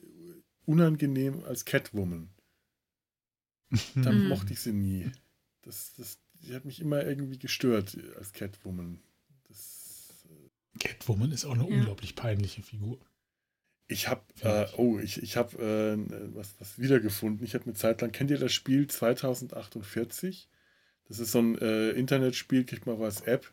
unangenehm 0.65 1.45
als 1.45 1.67
Catwoman. 1.67 2.31
da 3.97 4.13
mhm. 4.13 4.29
mochte 4.29 4.55
ich 4.55 4.61
sie 4.61 4.73
nie. 4.73 5.13
Das, 5.61 5.93
das, 5.99 6.19
die 6.43 6.55
hat 6.55 6.65
mich 6.65 6.81
immer 6.81 7.05
irgendwie 7.05 7.39
gestört 7.39 7.97
als 8.17 8.33
Catwoman. 8.33 9.01
Das, 9.49 10.25
äh 10.29 10.79
Catwoman 10.79 11.33
ist 11.33 11.45
auch 11.45 11.55
eine 11.55 11.69
ja. 11.69 11.77
unglaublich 11.77 12.15
peinliche 12.15 12.63
Figur. 12.63 12.99
Ich 13.89 14.09
habe, 14.09 14.23
äh, 14.43 14.67
oh, 14.77 14.99
ich, 15.01 15.21
ich 15.23 15.37
habe 15.37 15.57
äh, 15.59 16.35
was, 16.35 16.55
was 16.61 16.79
wiedergefunden. 16.79 17.45
Ich 17.45 17.55
habe 17.55 17.65
eine 17.65 17.75
Zeit 17.75 18.01
lang, 18.01 18.13
kennt 18.13 18.31
ihr 18.31 18.39
das 18.39 18.53
Spiel 18.53 18.87
2048? 18.87 20.49
Das 21.09 21.19
ist 21.19 21.33
so 21.33 21.41
ein 21.41 21.59
äh, 21.59 21.91
Internetspiel, 21.91 22.65
kriegt 22.65 22.87
man 22.87 23.03
als 23.03 23.23
App 23.23 23.53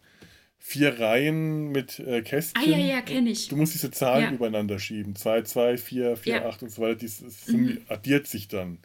vier 0.60 1.00
Reihen 1.00 1.72
mit 1.72 2.00
äh, 2.00 2.22
Kästchen. 2.22 2.64
Ah, 2.64 2.68
ja, 2.68 2.78
ja, 2.78 3.02
kenne 3.02 3.30
ich. 3.30 3.48
Du 3.48 3.56
musst 3.56 3.74
diese 3.74 3.92
Zahlen 3.92 4.24
ja. 4.24 4.32
übereinander 4.32 4.80
schieben. 4.80 5.16
2, 5.16 5.44
2, 5.44 5.78
4, 5.78 6.18
4, 6.18 6.46
8 6.46 6.64
und 6.64 6.70
so 6.72 6.82
weiter. 6.82 7.00
Das 7.02 7.48
mhm. 7.48 7.82
addiert 7.88 8.28
sich 8.28 8.48
dann. 8.48 8.80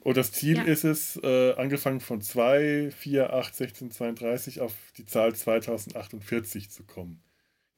Und 0.00 0.16
das 0.16 0.32
Ziel 0.32 0.56
ja. 0.56 0.62
ist 0.62 0.84
es, 0.84 1.20
äh, 1.22 1.52
angefangen 1.54 2.00
von 2.00 2.22
2, 2.22 2.90
4, 2.90 3.32
8, 3.32 3.54
16, 3.54 3.90
32 3.90 4.60
auf 4.60 4.74
die 4.96 5.06
Zahl 5.06 5.34
2048 5.34 6.70
zu 6.70 6.84
kommen. 6.84 7.22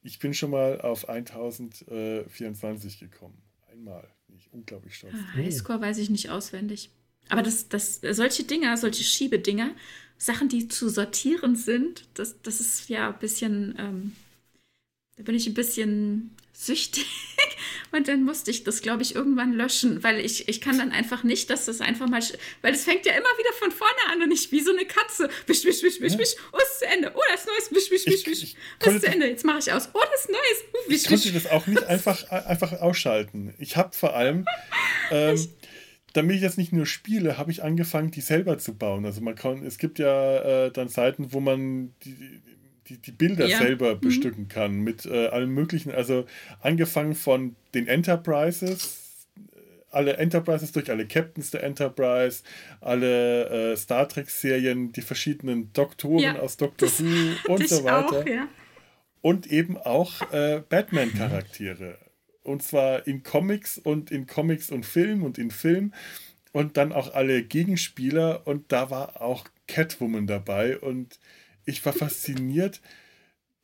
Ich 0.02 0.18
bin 0.18 0.32
schon 0.34 0.50
mal 0.50 0.80
auf 0.80 1.08
1024 1.08 3.00
gekommen. 3.00 3.42
Einmal. 3.70 4.08
Bin 4.26 4.36
ich 4.36 4.52
unglaublich 4.52 4.96
stolz. 4.96 5.14
Ah, 5.16 5.36
Highscore 5.36 5.80
weiß 5.80 5.98
ich 5.98 6.10
nicht 6.10 6.30
auswendig. 6.30 6.90
Aber 7.28 7.42
das, 7.42 7.68
das, 7.68 8.00
solche 8.10 8.44
Dinger, 8.44 8.76
solche 8.76 9.04
Schiebedinger, 9.04 9.74
Sachen, 10.18 10.48
die 10.48 10.68
zu 10.68 10.88
sortieren 10.88 11.56
sind, 11.56 12.04
das, 12.14 12.40
das 12.42 12.60
ist 12.60 12.88
ja 12.88 13.10
ein 13.10 13.18
bisschen, 13.18 13.74
ähm, 13.78 14.12
da 15.16 15.22
bin 15.22 15.34
ich 15.34 15.46
ein 15.46 15.54
bisschen 15.54 16.36
süchtig. 16.52 17.06
Und 17.92 18.08
dann 18.08 18.24
musste 18.24 18.50
ich 18.50 18.64
das, 18.64 18.80
glaube 18.80 19.02
ich, 19.02 19.14
irgendwann 19.14 19.52
löschen, 19.52 20.02
weil 20.02 20.18
ich, 20.18 20.48
ich 20.48 20.60
kann 20.62 20.78
dann 20.78 20.92
einfach 20.92 21.24
nicht, 21.24 21.50
dass 21.50 21.66
das 21.66 21.82
einfach 21.82 22.08
mal, 22.08 22.22
weil 22.62 22.72
es 22.72 22.84
fängt 22.84 23.04
ja 23.04 23.12
immer 23.12 23.22
wieder 23.38 23.52
von 23.58 23.70
vorne 23.70 23.92
an 24.10 24.22
und 24.22 24.30
nicht 24.30 24.50
wie 24.50 24.60
so 24.60 24.72
eine 24.72 24.86
Katze. 24.86 25.28
Wisch, 25.46 25.64
wisch, 25.64 25.82
wisch, 25.82 26.00
wisch, 26.00 26.16
wisch. 26.16 26.34
Oh, 26.52 26.58
ist 26.58 26.78
zu 26.78 26.86
Ende. 26.86 27.12
Oh, 27.14 27.20
das 27.30 27.42
ist 27.42 27.46
Neues. 27.46 27.70
Wisch, 27.70 27.90
wisch, 27.90 28.06
wisch, 28.06 28.26
wisch. 28.26 28.54
Oh, 28.86 28.90
ist 28.90 29.02
zu 29.02 29.06
Ende. 29.06 29.28
Jetzt 29.28 29.44
mache 29.44 29.58
ich 29.58 29.70
aus. 29.70 29.90
Oh, 29.92 30.00
das 30.10 30.22
ist 30.22 30.30
Neues. 30.30 30.64
Uh, 30.72 30.90
wisch, 30.90 31.02
ich 31.02 31.08
konnte 31.08 31.32
das 31.32 31.46
auch 31.46 31.66
nicht 31.66 31.84
einfach, 31.84 32.30
einfach 32.30 32.72
ausschalten. 32.80 33.54
Ich 33.58 33.76
habe 33.76 33.94
vor 33.94 34.16
allem, 34.16 34.46
ähm, 35.10 35.38
damit 36.14 36.36
ich 36.36 36.42
jetzt 36.42 36.56
nicht 36.56 36.72
nur 36.72 36.86
spiele, 36.86 37.36
habe 37.36 37.50
ich 37.50 37.62
angefangen, 37.62 38.10
die 38.10 38.22
selber 38.22 38.56
zu 38.56 38.74
bauen. 38.74 39.04
Also 39.04 39.20
man 39.20 39.34
kann, 39.34 39.66
es 39.66 39.76
gibt 39.76 39.98
ja 39.98 40.66
äh, 40.66 40.70
dann 40.70 40.88
Seiten, 40.88 41.34
wo 41.34 41.40
man 41.40 41.94
die, 42.04 42.40
die, 42.88 42.98
die 42.98 43.12
Bilder 43.12 43.46
ja. 43.46 43.58
selber 43.58 43.94
mhm. 43.94 44.00
bestücken 44.00 44.48
kann 44.48 44.80
mit 44.80 45.06
äh, 45.06 45.28
allem 45.28 45.54
möglichen. 45.54 45.92
Also 45.92 46.26
angefangen 46.60 47.14
von 47.14 47.56
den 47.74 47.86
Enterprises, 47.86 49.26
äh, 49.36 49.58
alle 49.90 50.16
Enterprises 50.16 50.72
durch 50.72 50.90
alle 50.90 51.06
Captains 51.06 51.50
der 51.50 51.62
Enterprise, 51.62 52.42
alle 52.80 53.72
äh, 53.72 53.76
Star 53.76 54.08
Trek-Serien, 54.08 54.92
die 54.92 55.02
verschiedenen 55.02 55.72
Doktoren 55.72 56.18
ja, 56.22 56.38
aus 56.38 56.56
Doctor 56.56 56.88
Who 56.88 57.52
und 57.52 57.68
so 57.68 57.84
weiter. 57.84 58.20
Auch, 58.20 58.26
ja. 58.26 58.48
Und 59.20 59.46
eben 59.46 59.76
auch 59.76 60.32
äh, 60.32 60.62
Batman-Charaktere. 60.68 61.98
Und 62.42 62.64
zwar 62.64 63.06
in 63.06 63.22
Comics 63.22 63.78
und 63.78 64.10
in 64.10 64.26
Comics 64.26 64.70
und 64.70 64.84
Film 64.84 65.22
und 65.22 65.38
in 65.38 65.52
Film. 65.52 65.92
Und 66.50 66.76
dann 66.76 66.92
auch 66.92 67.14
alle 67.14 67.44
Gegenspieler. 67.44 68.46
Und 68.46 68.72
da 68.72 68.90
war 68.90 69.22
auch 69.22 69.46
Catwoman 69.68 70.26
dabei. 70.26 70.76
Und 70.76 71.20
ich 71.64 71.84
war 71.84 71.92
fasziniert, 71.92 72.80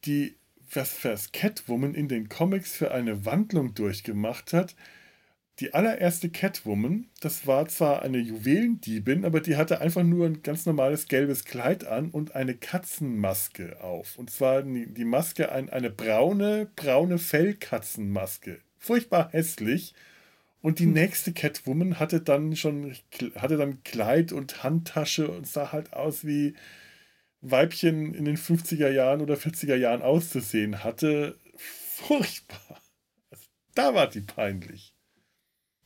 die, 0.05 0.37
was, 0.73 1.05
was 1.05 1.33
Catwoman 1.33 1.95
in 1.95 2.09
den 2.09 2.29
Comics 2.29 2.77
für 2.77 2.93
eine 2.93 3.25
Wandlung 3.25 3.75
durchgemacht 3.75 4.53
hat. 4.53 4.77
Die 5.61 5.75
allererste 5.75 6.31
Catwoman, 6.31 7.09
das 7.21 7.49
war 7.49 7.67
zwar 7.67 8.03
eine 8.03 8.19
Juwelendiebin, 8.19 9.25
aber 9.25 9.41
die 9.41 9.57
hatte 9.57 9.81
einfach 9.81 10.05
nur 10.05 10.27
ein 10.27 10.43
ganz 10.43 10.67
normales 10.67 11.09
gelbes 11.09 11.45
Kleid 11.45 11.85
an 11.85 12.11
und 12.11 12.37
eine 12.37 12.55
Katzenmaske 12.55 13.83
auf. 13.83 14.17
Und 14.19 14.31
zwar 14.31 14.63
die 14.63 15.05
Maske, 15.05 15.51
eine 15.51 15.91
braune, 15.91 16.71
braune 16.77 17.19
Fellkatzenmaske 17.19 18.61
furchtbar 18.79 19.29
hässlich. 19.33 19.95
Und 20.61 20.79
die 20.79 20.85
hm. 20.85 20.93
nächste 20.93 21.33
Catwoman 21.33 22.01
hatte 22.01 22.21
dann 22.21 22.57
schon, 22.57 22.95
hatte 23.37 23.57
dann 23.57 23.83
Kleid 23.85 24.33
und 24.33 24.63
Handtasche 24.63 25.29
und 25.29 25.47
sah 25.47 25.73
halt 25.73 25.93
aus 25.93 26.25
wie 26.25 26.55
Weibchen 27.41 28.15
in 28.15 28.25
den 28.25 28.37
50er 28.37 28.91
Jahren 28.91 29.21
oder 29.21 29.35
40er 29.35 29.77
Jahren 29.77 30.03
auszusehen 30.03 30.83
hatte. 30.83 31.39
Furchtbar. 31.57 32.81
Also, 33.31 33.45
da 33.75 33.95
war 33.95 34.09
die 34.09 34.21
peinlich. 34.21 34.95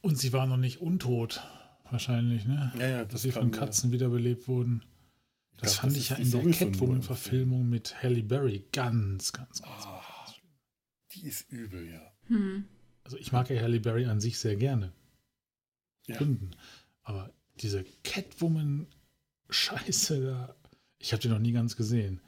Und 0.00 0.18
sie 0.18 0.32
war 0.32 0.46
noch 0.46 0.56
nicht 0.56 0.80
untot, 0.80 1.42
wahrscheinlich, 1.90 2.46
ne? 2.46 2.72
Ja, 2.78 2.88
ja, 2.88 3.04
Dass 3.04 3.22
sie 3.22 3.32
von 3.32 3.50
Katzen 3.50 3.90
ja. 3.90 3.94
wiederbelebt 3.94 4.48
wurden. 4.48 4.84
Das 5.58 5.74
glaub, 5.74 5.82
fand 5.82 5.92
das 5.92 6.02
ich 6.02 6.10
ja 6.10 6.16
in 6.16 6.30
der 6.30 6.50
Catwoman-Verfilmung 6.50 7.68
mit 7.68 8.02
Halle 8.02 8.22
Berry 8.22 8.66
ganz, 8.72 9.32
ganz, 9.32 9.62
ganz, 9.62 9.84
oh, 9.86 9.90
ganz 9.90 10.34
schlimm. 10.34 10.50
Die 11.12 11.26
ist 11.26 11.50
übel, 11.50 11.88
ja. 11.88 12.00
Hm. 12.26 12.64
Also 13.04 13.16
ich 13.16 13.30
mag 13.30 13.48
ja 13.50 13.60
Halle 13.60 13.78
Berry 13.78 14.06
an 14.06 14.20
sich 14.20 14.38
sehr 14.38 14.56
gerne. 14.56 14.92
Ja. 16.06 16.18
Aber 17.02 17.32
diese 17.60 17.84
Catwoman-Scheiße 18.02 20.20
da, 20.20 20.56
ich 21.02 21.12
habe 21.12 21.20
die 21.20 21.28
noch 21.28 21.40
nie 21.40 21.52
ganz 21.52 21.76
gesehen. 21.76 22.20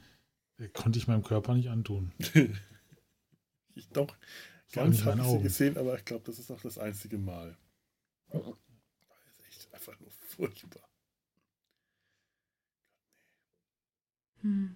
Konnte 0.73 0.99
ich 0.99 1.07
meinem 1.07 1.23
Körper 1.23 1.53
nicht 1.53 1.69
antun. 1.69 2.11
ich 3.75 3.87
doch. 3.89 4.15
Ganz 4.71 5.03
habe 5.05 5.21
ich 5.21 5.27
sie 5.27 5.41
gesehen, 5.41 5.77
aber 5.77 5.95
ich 5.95 6.05
glaube, 6.05 6.23
das 6.25 6.39
ist 6.39 6.51
auch 6.51 6.61
das 6.61 6.77
einzige 6.77 7.17
Mal. 7.17 7.57
Das 8.27 8.41
ist 8.41 9.47
echt 9.47 9.73
einfach 9.73 9.99
nur 9.99 10.11
furchtbar. 10.11 10.83
Hm. 14.41 14.75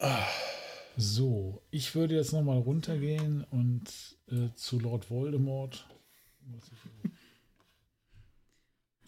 Ah. 0.00 0.28
So, 0.96 1.62
ich 1.70 1.94
würde 1.94 2.16
jetzt 2.16 2.32
nochmal 2.32 2.58
runtergehen 2.58 3.44
und 3.44 4.18
äh, 4.28 4.48
zu 4.54 4.80
Lord 4.80 5.10
Voldemort. 5.10 5.88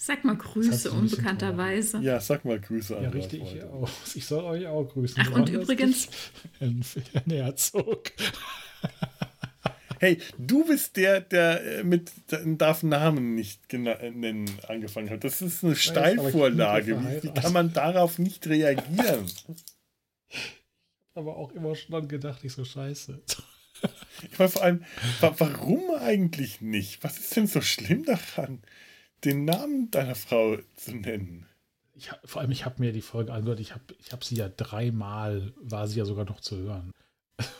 Sag 0.02 0.24
mal 0.24 0.34
Grüße, 0.34 0.90
unbekannterweise. 0.92 1.98
Ja, 1.98 2.20
sag 2.20 2.46
mal 2.46 2.58
Grüße 2.58 2.96
an 2.96 3.02
Ja, 3.02 3.10
richtig, 3.10 3.42
ich 3.42 3.62
auch. 3.62 3.90
Ich 4.14 4.24
soll 4.24 4.44
euch 4.44 4.66
auch 4.66 4.84
grüßen. 4.84 5.22
Ach, 5.26 5.30
und 5.32 5.50
übrigens. 5.50 6.08
Herrn, 6.58 6.82
Herzog. 7.26 8.10
Hey, 9.98 10.16
du 10.38 10.64
bist 10.64 10.96
der, 10.96 11.20
der 11.20 11.80
äh, 11.80 11.84
mit 11.84 12.12
darf 12.30 12.82
Namen 12.82 13.34
nicht 13.34 13.70
nennen 13.74 14.50
angefangen 14.66 15.10
hat. 15.10 15.22
Das 15.22 15.42
ist 15.42 15.62
eine 15.62 15.76
Steilvorlage. 15.76 16.98
Wie, 16.98 17.22
wie 17.24 17.34
kann 17.34 17.52
man 17.52 17.74
darauf 17.74 18.18
nicht 18.18 18.46
reagieren? 18.46 19.30
aber 21.14 21.36
auch 21.36 21.52
immer 21.52 21.74
schon 21.74 22.08
gedacht, 22.08 22.42
ich 22.42 22.54
so 22.54 22.64
scheiße. 22.64 23.20
Ich 24.30 24.38
meine 24.38 24.50
vor 24.50 24.62
allem, 24.62 24.84
warum 25.20 25.90
eigentlich 25.98 26.62
nicht? 26.62 27.04
Was 27.04 27.18
ist 27.18 27.36
denn 27.36 27.46
so 27.46 27.60
schlimm 27.60 28.04
daran, 28.06 28.62
den 29.24 29.44
Namen 29.44 29.90
deiner 29.90 30.14
Frau 30.14 30.56
zu 30.76 30.94
nennen? 30.94 31.46
Ich, 31.94 32.10
vor 32.24 32.40
allem, 32.40 32.50
ich 32.50 32.64
habe 32.64 32.80
mir 32.80 32.92
die 32.92 33.02
Folge 33.02 33.32
angehört, 33.32 33.60
ich 33.60 33.72
habe 33.72 33.84
ich 33.98 34.12
hab 34.12 34.24
sie 34.24 34.36
ja 34.36 34.48
dreimal, 34.48 35.52
war 35.60 35.86
sie 35.86 35.98
ja 35.98 36.04
sogar 36.04 36.24
noch 36.24 36.40
zu 36.40 36.56
hören. 36.56 36.92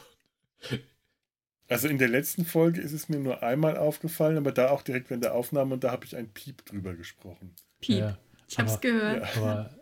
Also 1.69 1.87
in 1.87 1.99
der 1.99 2.09
letzten 2.09 2.45
Folge 2.45 2.81
ist 2.81 2.91
es 2.91 3.09
mir 3.09 3.21
nur 3.21 3.45
einmal 3.45 3.77
aufgefallen, 3.77 4.37
aber 4.37 4.51
da 4.51 4.71
auch 4.71 4.83
direkt 4.83 5.09
während 5.09 5.23
der 5.23 5.37
Aufnahme 5.37 5.75
und 5.75 5.85
da 5.85 5.93
habe 5.93 6.05
ich 6.05 6.17
ein 6.17 6.29
Piep 6.33 6.65
drüber 6.65 6.97
gesprochen. 6.97 7.55
Piep. 7.81 7.99
Ja, 8.01 8.19
ich 8.49 8.59
habe 8.59 8.69
es 8.69 8.81
gehört. 8.81 9.23
Ja. 9.37 9.41
Aber 9.41 9.81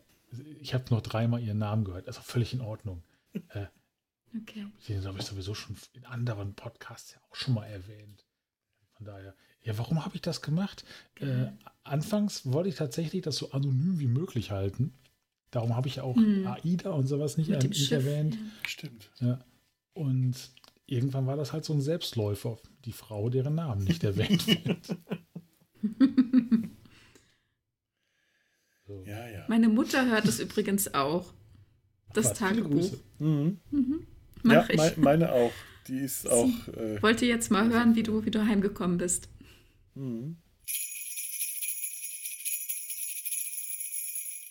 ich 0.60 0.74
habe 0.74 0.84
noch 0.90 1.00
dreimal 1.00 1.42
ihren 1.42 1.56
Namen 1.56 1.84
gehört. 1.84 2.06
Also 2.06 2.20
völlig 2.20 2.52
in 2.52 2.60
Ordnung. 2.60 3.02
Äh, 3.32 3.66
okay. 4.36 4.66
Den 4.86 5.04
habe 5.06 5.18
ich 5.18 5.24
sowieso 5.24 5.54
schon 5.54 5.76
in 5.94 6.04
anderen 6.04 6.54
Podcasts 6.54 7.14
ja 7.14 7.20
auch 7.30 7.34
schon 7.34 7.54
mal 7.54 7.64
erwähnt. 7.64 8.26
Von 8.96 9.06
daher, 9.06 9.34
ja, 9.68 9.76
warum 9.76 10.02
habe 10.02 10.14
ich 10.14 10.22
das 10.22 10.40
gemacht? 10.40 10.82
Äh, 11.20 11.48
anfangs 11.84 12.50
wollte 12.50 12.70
ich 12.70 12.76
tatsächlich 12.76 13.20
das 13.20 13.36
so 13.36 13.50
anonym 13.50 13.98
wie 13.98 14.06
möglich 14.06 14.50
halten. 14.50 14.94
Darum 15.50 15.76
habe 15.76 15.88
ich 15.88 16.00
auch 16.00 16.16
hm. 16.16 16.46
AIDA 16.46 16.90
und 16.90 17.06
sowas 17.06 17.36
nicht, 17.36 17.50
nicht 17.50 17.92
erwähnt. 17.92 18.34
Ja. 18.34 18.40
Stimmt. 18.66 19.10
Ja. 19.20 19.44
Und 19.92 20.36
irgendwann 20.86 21.26
war 21.26 21.36
das 21.36 21.52
halt 21.52 21.66
so 21.66 21.74
ein 21.74 21.82
Selbstläufer. 21.82 22.56
Die 22.86 22.92
Frau, 22.92 23.28
deren 23.28 23.56
Namen 23.56 23.84
nicht 23.84 24.02
erwähnt 24.04 24.46
wird. 24.64 24.86
so. 28.86 29.02
ja, 29.04 29.28
ja. 29.28 29.44
Meine 29.48 29.68
Mutter 29.68 30.06
hört 30.06 30.24
es 30.24 30.40
übrigens 30.40 30.94
auch. 30.94 31.34
Das 32.14 32.30
Was, 32.30 32.38
Tagebuch. 32.38 32.90
Mhm. 33.18 33.58
Mhm. 33.70 34.06
ja, 34.44 34.66
ich. 34.66 34.96
meine 34.96 35.30
auch. 35.30 35.52
Die 35.88 35.98
ist 35.98 36.22
Sie 36.22 36.30
auch. 36.30 36.68
Äh, 36.68 37.02
wollte 37.02 37.26
jetzt 37.26 37.50
mal 37.50 37.70
hören, 37.70 37.96
wie 37.96 38.02
du, 38.02 38.24
wie 38.24 38.30
du 38.30 38.46
heimgekommen 38.46 38.96
bist. 38.96 39.28
Mhm. 39.98 40.36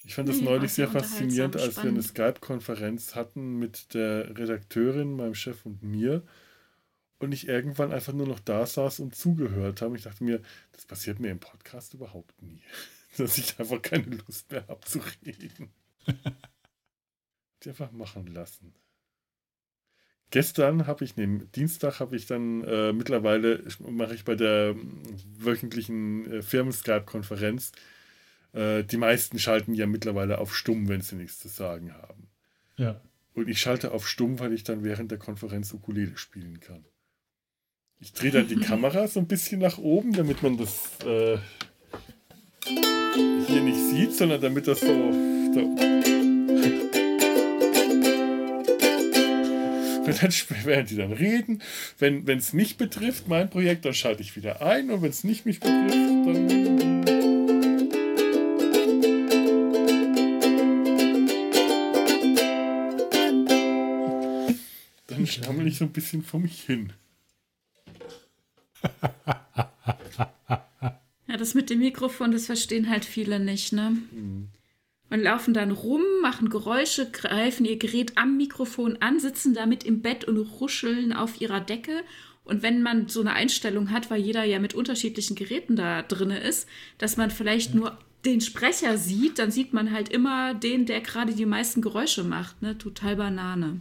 Ich 0.03 0.15
fand 0.15 0.29
das 0.29 0.37
nee, 0.37 0.45
neulich 0.45 0.71
sehr 0.71 0.87
faszinierend, 0.87 1.55
als 1.55 1.73
spannend. 1.73 1.83
wir 1.83 1.91
eine 1.91 2.03
Skype-Konferenz 2.03 3.15
hatten 3.15 3.59
mit 3.59 3.93
der 3.93 4.37
Redakteurin, 4.37 5.15
meinem 5.15 5.35
Chef 5.35 5.65
und 5.65 5.83
mir. 5.83 6.23
Und 7.19 7.33
ich 7.33 7.47
irgendwann 7.47 7.91
einfach 7.91 8.13
nur 8.13 8.27
noch 8.27 8.39
da 8.39 8.65
saß 8.65 8.99
und 8.99 9.15
zugehört 9.15 9.81
habe. 9.81 9.97
Ich 9.97 10.03
dachte 10.03 10.23
mir, 10.23 10.41
das 10.71 10.85
passiert 10.85 11.19
mir 11.19 11.31
im 11.31 11.39
Podcast 11.39 11.93
überhaupt 11.93 12.41
nie. 12.41 12.61
Dass 13.17 13.37
ich 13.37 13.59
einfach 13.59 13.81
keine 13.81 14.15
Lust 14.27 14.51
mehr 14.51 14.67
habe 14.67 14.81
zu 14.85 15.01
reden. 15.25 15.71
die 17.63 17.69
einfach 17.69 17.91
machen 17.91 18.27
lassen. 18.27 18.73
Gestern 20.29 20.87
habe 20.87 21.05
ich, 21.05 21.15
nee, 21.15 21.39
Dienstag 21.55 21.99
habe 21.99 22.15
ich 22.15 22.25
dann 22.25 22.63
äh, 22.63 22.91
mittlerweile, 22.91 23.63
mache 23.79 24.13
ich 24.13 24.25
bei 24.25 24.35
der 24.35 24.75
wöchentlichen 25.37 26.31
äh, 26.31 26.41
Firmen-Skype-Konferenz 26.41 27.71
äh, 28.53 28.83
die 28.83 28.97
meisten 28.97 29.39
schalten 29.39 29.73
ja 29.73 29.85
mittlerweile 29.87 30.39
auf 30.39 30.55
stumm, 30.55 30.87
wenn 30.87 31.01
sie 31.01 31.15
nichts 31.15 31.39
zu 31.39 31.47
sagen 31.47 31.93
haben. 31.93 32.27
Ja. 32.77 33.01
Und 33.33 33.49
ich 33.49 33.61
schalte 33.61 33.91
auf 33.91 34.07
stumm, 34.07 34.39
weil 34.39 34.53
ich 34.53 34.63
dann 34.63 34.83
während 34.83 35.11
der 35.11 35.19
Konferenz 35.19 35.73
Ukulele 35.73 36.17
spielen 36.17 36.59
kann. 36.59 36.83
Ich 37.99 38.13
drehe 38.13 38.31
dann 38.31 38.47
die 38.47 38.55
Kamera 38.59 39.07
so 39.07 39.19
ein 39.19 39.27
bisschen 39.27 39.59
nach 39.59 39.77
oben, 39.77 40.13
damit 40.13 40.41
man 40.41 40.57
das 40.57 40.99
äh, 41.05 41.37
hier 43.45 43.61
nicht 43.61 43.79
sieht, 43.79 44.13
sondern 44.13 44.41
damit 44.41 44.67
das 44.67 44.79
so. 44.79 44.87
so 44.87 45.96
während 50.63 50.89
die 50.89 50.95
dann 50.95 51.11
reden. 51.13 51.61
Wenn 51.99 52.27
es 52.27 52.53
mich 52.53 52.77
betrifft, 52.77 53.27
mein 53.27 53.49
Projekt, 53.49 53.85
dann 53.85 53.93
schalte 53.93 54.21
ich 54.21 54.35
wieder 54.35 54.61
ein. 54.61 54.89
Und 54.89 55.01
wenn 55.01 55.09
es 55.09 55.23
nicht 55.23 55.45
mich 55.45 55.59
betrifft, 55.59 55.93
dann 65.07 65.27
stammel 65.27 65.67
ich 65.67 65.77
so 65.77 65.85
ein 65.85 65.91
bisschen 65.91 66.23
vor 66.23 66.39
mich 66.39 66.61
hin. 66.61 66.93
ja, 71.27 71.37
das 71.37 71.53
mit 71.53 71.69
dem 71.69 71.79
Mikrofon, 71.79 72.31
das 72.31 72.45
verstehen 72.45 72.89
halt 72.89 73.03
viele 73.03 73.39
nicht, 73.39 73.73
ne? 73.73 73.97
Mhm. 74.11 74.47
Und 75.09 75.21
laufen 75.21 75.53
dann 75.53 75.71
rum, 75.71 76.01
machen 76.21 76.49
Geräusche, 76.49 77.09
greifen 77.09 77.65
ihr 77.65 77.77
Gerät 77.77 78.17
am 78.17 78.35
Mikrofon 78.35 78.97
an, 78.99 79.19
sitzen 79.19 79.53
damit 79.53 79.83
im 79.85 80.01
Bett 80.01 80.25
und 80.25 80.37
ruscheln 80.37 81.13
auf 81.13 81.39
ihrer 81.39 81.61
Decke. 81.61 82.03
Und 82.43 82.61
wenn 82.61 82.81
man 82.81 83.07
so 83.07 83.21
eine 83.21 83.33
Einstellung 83.33 83.91
hat, 83.91 84.09
weil 84.09 84.21
jeder 84.21 84.43
ja 84.43 84.59
mit 84.59 84.73
unterschiedlichen 84.73 85.35
Geräten 85.35 85.75
da 85.75 86.01
drin 86.01 86.31
ist, 86.31 86.67
dass 86.97 87.15
man 87.15 87.31
vielleicht 87.31 87.73
ja. 87.73 87.79
nur 87.79 87.97
den 88.25 88.41
Sprecher 88.41 88.97
sieht, 88.97 89.39
dann 89.39 89.51
sieht 89.51 89.73
man 89.73 89.91
halt 89.91 90.09
immer 90.09 90.53
den, 90.53 90.85
der 90.85 91.01
gerade 91.01 91.33
die 91.33 91.45
meisten 91.45 91.81
Geräusche 91.81 92.23
macht. 92.23 92.61
Ne? 92.61 92.77
Total 92.77 93.15
Banane. 93.15 93.79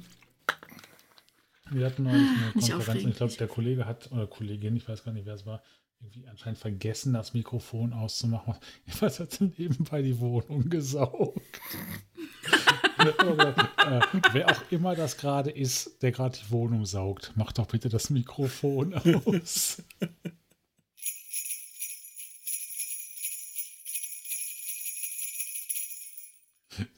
Wir 1.71 1.87
hatten 1.87 2.05
neulich 2.05 2.21
eine 2.21 2.53
ah, 2.55 2.73
Konferenz 2.77 3.05
und 3.05 3.11
ich 3.11 3.17
glaube, 3.17 3.35
der 3.35 3.49
Kollege 3.49 3.87
hat, 3.87 4.12
oder 4.12 4.27
Kollegin, 4.29 4.77
ich 4.77 4.89
weiß 4.89 5.03
gar 5.03 5.12
nicht, 5.12 5.27
wer 5.27 5.35
es 5.35 5.47
war, 5.47 5.62
irgendwie 6.01 6.27
anscheinend 6.29 6.59
vergessen, 6.59 7.13
das 7.13 7.35
Mikrofon 7.35 7.93
auszumachen. 7.93 8.55
Weiß, 9.01 9.21
hat 9.21 9.41
nebenbei 9.41 10.03
die 10.03 10.19
Wohnung 10.21 10.69
gesaugt. 10.69 11.41
Äh, 12.99 14.01
wer 14.33 14.51
auch 14.51 14.63
immer 14.71 14.95
das 14.95 15.17
gerade 15.17 15.51
ist, 15.51 16.03
der 16.03 16.13
gerade 16.13 16.39
die 16.39 16.51
Wohnung 16.51 16.85
saugt, 16.87 17.33
macht 17.37 17.59
doch 17.59 17.67
bitte 17.67 17.89
das 17.89 18.11
Mikrofon 18.11 18.95
aus. 18.95 19.83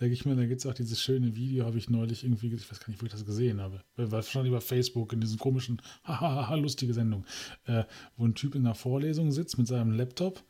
Denke 0.01 0.13
ich 0.13 0.25
mir, 0.25 0.37
da 0.37 0.47
gibt 0.47 0.61
es 0.61 0.67
auch 0.67 0.75
dieses 0.75 1.01
schöne 1.01 1.37
Video, 1.37 1.65
habe 1.65 1.79
ich 1.79 1.91
neulich 1.91 2.25
irgendwie, 2.25 2.53
ich 2.53 2.71
weiß 2.71 2.81
gar 2.81 2.89
nicht, 2.89 3.01
wo 3.01 3.07
ich 3.07 3.13
das 3.13 3.25
gesehen 3.25 3.61
habe. 3.61 3.83
War 3.97 4.23
schon 4.23 4.47
über 4.47 4.61
Facebook 4.61 5.13
in 5.13 5.21
diesen 5.21 5.39
komischen, 5.39 5.81
hahaha, 6.05 6.55
lustige 6.55 6.95
Sendung, 6.95 7.25
äh, 7.65 7.85
wo 8.17 8.27
ein 8.27 8.35
Typ 8.35 8.55
in 8.55 8.67
einer 8.67 8.75
Vorlesung 8.75 9.33
sitzt 9.33 9.59
mit 9.59 9.67
seinem 9.67 9.93
Laptop, 9.93 10.43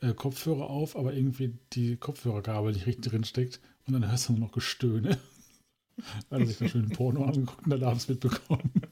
äh, 0.00 0.14
Kopfhörer 0.14 0.68
auf, 0.68 0.96
aber 0.96 1.14
irgendwie 1.14 1.58
die 1.72 1.96
Kopfhörergabel 1.96 2.72
nicht 2.72 2.86
richtig 2.86 3.10
drin 3.10 3.24
steckt 3.24 3.60
und 3.86 3.92
dann 3.94 4.08
hörst 4.10 4.28
du 4.28 4.32
nur 4.32 4.40
noch 4.40 4.52
Gestöhne. 4.52 5.18
Weil 6.28 6.40
er 6.40 6.46
sich 6.46 6.58
da 6.58 6.68
schön 6.68 6.88
Porno 6.90 7.24
angeguckt 7.24 7.64
und 7.64 7.70
dann 7.70 7.82
abends 7.82 8.08
mitbekommen. 8.08 8.72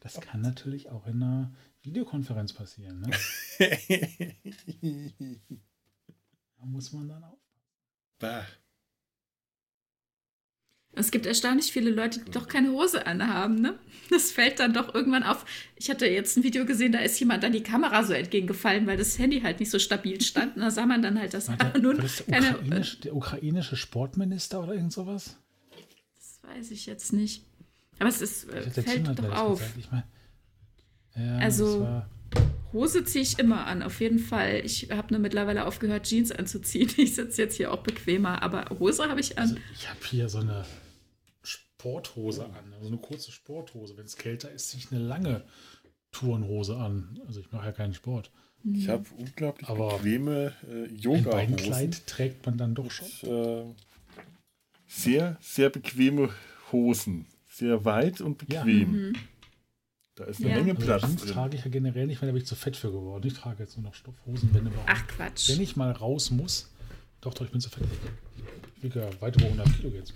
Das 0.00 0.20
kann 0.20 0.40
natürlich 0.40 0.90
auch 0.90 1.06
in 1.06 1.22
einer 1.22 1.52
Videokonferenz 1.82 2.52
passieren, 2.52 3.00
ne? 3.00 3.10
da 6.56 6.64
muss 6.64 6.92
man 6.92 7.08
dann 7.08 7.24
auch 7.24 7.37
Bah. 8.18 8.44
Es 10.92 11.12
gibt 11.12 11.26
erstaunlich 11.26 11.70
viele 11.70 11.90
Leute, 11.90 12.20
die 12.24 12.30
doch 12.32 12.48
keine 12.48 12.72
Hose 12.72 13.06
anhaben, 13.06 13.60
ne? 13.60 13.78
Das 14.10 14.32
fällt 14.32 14.58
dann 14.58 14.72
doch 14.72 14.94
irgendwann 14.94 15.22
auf. 15.22 15.44
Ich 15.76 15.90
hatte 15.90 16.06
jetzt 16.06 16.36
ein 16.36 16.42
Video 16.42 16.64
gesehen, 16.64 16.92
da 16.92 16.98
ist 17.00 17.20
jemand 17.20 17.44
an 17.44 17.52
die 17.52 17.62
Kamera 17.62 18.02
so 18.02 18.14
entgegengefallen, 18.14 18.86
weil 18.86 18.96
das 18.96 19.18
Handy 19.18 19.42
halt 19.42 19.60
nicht 19.60 19.70
so 19.70 19.78
stabil 19.78 20.20
stand. 20.22 20.56
Und 20.56 20.62
da 20.62 20.70
sah 20.70 20.86
man 20.86 21.02
dann 21.02 21.18
halt 21.18 21.34
das. 21.34 21.48
War 21.48 21.56
der, 21.56 21.78
nun, 21.78 21.98
war 21.98 22.02
das 22.02 22.24
der, 22.24 22.54
ukrainisch, 22.54 23.00
der, 23.00 23.14
ukrainische 23.14 23.76
Sportminister 23.76 24.62
oder 24.62 24.72
irgend 24.72 24.92
sowas? 24.92 25.36
Das 26.16 26.40
weiß 26.42 26.70
ich 26.70 26.86
jetzt 26.86 27.12
nicht. 27.12 27.44
Aber 27.98 28.08
es 28.08 28.22
ist, 28.22 28.50
fällt 28.50 29.18
doch 29.18 29.36
auf. 29.36 29.62
Ich 29.76 29.90
mein, 29.90 30.04
ja, 31.14 31.36
also, 31.38 32.02
Hose 32.72 33.04
ziehe 33.04 33.22
ich 33.22 33.38
immer 33.38 33.66
an, 33.66 33.82
auf 33.82 34.00
jeden 34.00 34.18
Fall. 34.18 34.60
Ich 34.64 34.90
habe 34.90 35.12
nur 35.12 35.20
mittlerweile 35.20 35.66
aufgehört, 35.66 36.06
Jeans 36.06 36.32
anzuziehen. 36.32 36.90
Ich 36.96 37.14
sitze 37.14 37.42
jetzt 37.42 37.56
hier 37.56 37.72
auch 37.72 37.82
bequemer, 37.82 38.42
aber 38.42 38.66
Hose 38.78 39.08
habe 39.08 39.20
ich 39.20 39.38
an. 39.38 39.44
Also 39.50 39.56
ich 39.74 39.88
habe 39.88 40.00
hier 40.04 40.28
so 40.28 40.38
eine 40.38 40.64
Sporthose 41.42 42.44
an, 42.44 42.72
also 42.74 42.88
eine 42.88 42.98
kurze 42.98 43.32
Sporthose. 43.32 43.96
Wenn 43.96 44.06
es 44.06 44.16
kälter 44.16 44.50
ist, 44.50 44.70
ziehe 44.70 44.82
ich 44.82 44.92
eine 44.92 45.02
lange 45.02 45.44
Turnhose 46.12 46.76
an. 46.76 47.20
Also 47.26 47.40
ich 47.40 47.50
mache 47.52 47.66
ja 47.66 47.72
keinen 47.72 47.94
Sport. 47.94 48.30
Ich 48.64 48.88
habe 48.88 49.04
unglaublich 49.16 49.68
aber 49.68 49.98
bequeme 49.98 50.52
äh, 50.68 50.92
yoga 50.92 51.18
Ein 51.18 51.24
Beinkleid 51.24 52.06
trägt 52.06 52.44
man 52.44 52.58
dann 52.58 52.74
doch 52.74 52.90
schon. 52.90 53.06
Und, 53.22 53.70
äh, 53.70 53.74
sehr, 54.86 55.36
sehr 55.40 55.70
bequeme 55.70 56.30
Hosen. 56.72 57.26
Sehr 57.48 57.84
weit 57.84 58.20
und 58.20 58.38
bequem. 58.38 58.58
Ja. 58.58 58.84
Mhm. 58.86 59.12
Da 60.18 60.24
ist 60.24 60.40
eine 60.40 60.50
ja. 60.50 60.56
Menge 60.56 60.72
also 60.72 60.84
Platz. 60.84 61.04
Also 61.04 61.16
drin. 61.24 61.34
trage 61.34 61.56
ich 61.56 61.64
ja 61.64 61.70
generell 61.70 62.08
nicht, 62.08 62.20
weil 62.20 62.26
da 62.26 62.32
bin 62.32 62.42
ich 62.42 62.48
zu 62.48 62.56
fett 62.56 62.76
für 62.76 62.90
geworden. 62.90 63.24
Ich 63.24 63.34
trage 63.34 63.62
jetzt 63.62 63.76
nur 63.76 63.84
noch 63.84 63.94
Stoffhosen, 63.94 64.52
wenn 64.52 64.66
überhaupt. 64.66 64.88
Ach 64.88 65.06
Quatsch. 65.06 65.48
Wenn 65.48 65.60
ich 65.60 65.76
mal 65.76 65.92
raus 65.92 66.32
muss. 66.32 66.72
Doch, 67.20 67.32
doch, 67.34 67.44
ich 67.44 67.52
bin 67.52 67.60
zu 67.60 67.70
fett. 67.70 67.86
Ich 68.76 68.82
wiege 68.82 68.98
ja 69.00 69.20
weit 69.20 69.36
über 69.36 69.46
100 69.46 69.76
Kilo 69.76 69.90
jetzt. 69.94 70.12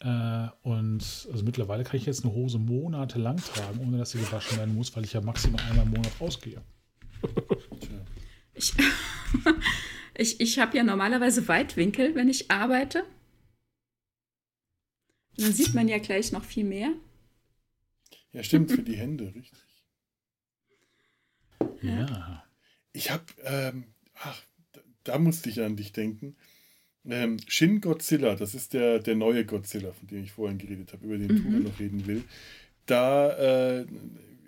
Äh, 0.00 0.48
und 0.62 1.28
also 1.32 1.44
mittlerweile 1.44 1.84
kann 1.84 1.96
ich 1.96 2.06
jetzt 2.06 2.24
eine 2.24 2.34
Hose 2.34 2.58
monatelang 2.58 3.36
tragen, 3.36 3.78
ohne 3.80 3.98
dass 3.98 4.10
sie 4.10 4.18
gewaschen 4.18 4.58
werden 4.58 4.74
muss, 4.74 4.94
weil 4.96 5.04
ich 5.04 5.12
ja 5.12 5.20
maximal 5.20 5.60
einmal 5.68 5.86
im 5.86 5.92
Monat 5.92 6.12
rausgehe. 6.20 6.60
ich 8.54 8.74
ich, 10.16 10.40
ich 10.40 10.58
habe 10.58 10.76
ja 10.76 10.82
normalerweise 10.82 11.46
Weitwinkel, 11.46 12.16
wenn 12.16 12.28
ich 12.28 12.50
arbeite. 12.50 13.04
Dann 15.36 15.52
sieht 15.52 15.72
man 15.74 15.86
ja 15.86 15.98
gleich 15.98 16.32
noch 16.32 16.42
viel 16.42 16.64
mehr. 16.64 16.90
Ja, 18.32 18.42
stimmt, 18.42 18.70
für 18.70 18.82
die 18.82 18.96
Hände, 18.96 19.32
richtig. 19.34 19.58
Ja. 21.80 22.44
Ich 22.92 23.10
habe, 23.10 23.24
ähm, 23.44 23.84
ach, 24.14 24.42
da, 24.72 24.80
da, 25.04 25.18
musste 25.18 25.48
ich 25.48 25.60
an 25.60 25.76
dich 25.76 25.92
denken. 25.92 26.36
Ähm, 27.04 27.38
Shin 27.46 27.80
Godzilla, 27.80 28.34
das 28.34 28.54
ist 28.54 28.74
der, 28.74 28.98
der 28.98 29.14
neue 29.14 29.44
Godzilla, 29.44 29.92
von 29.92 30.08
dem 30.08 30.24
ich 30.24 30.32
vorhin 30.32 30.58
geredet 30.58 30.92
habe, 30.92 31.06
über 31.06 31.16
den 31.16 31.32
mhm. 31.32 31.42
Tore 31.42 31.60
noch 31.62 31.78
reden 31.78 32.06
will. 32.06 32.24
Da, 32.86 33.78
äh, 33.80 33.86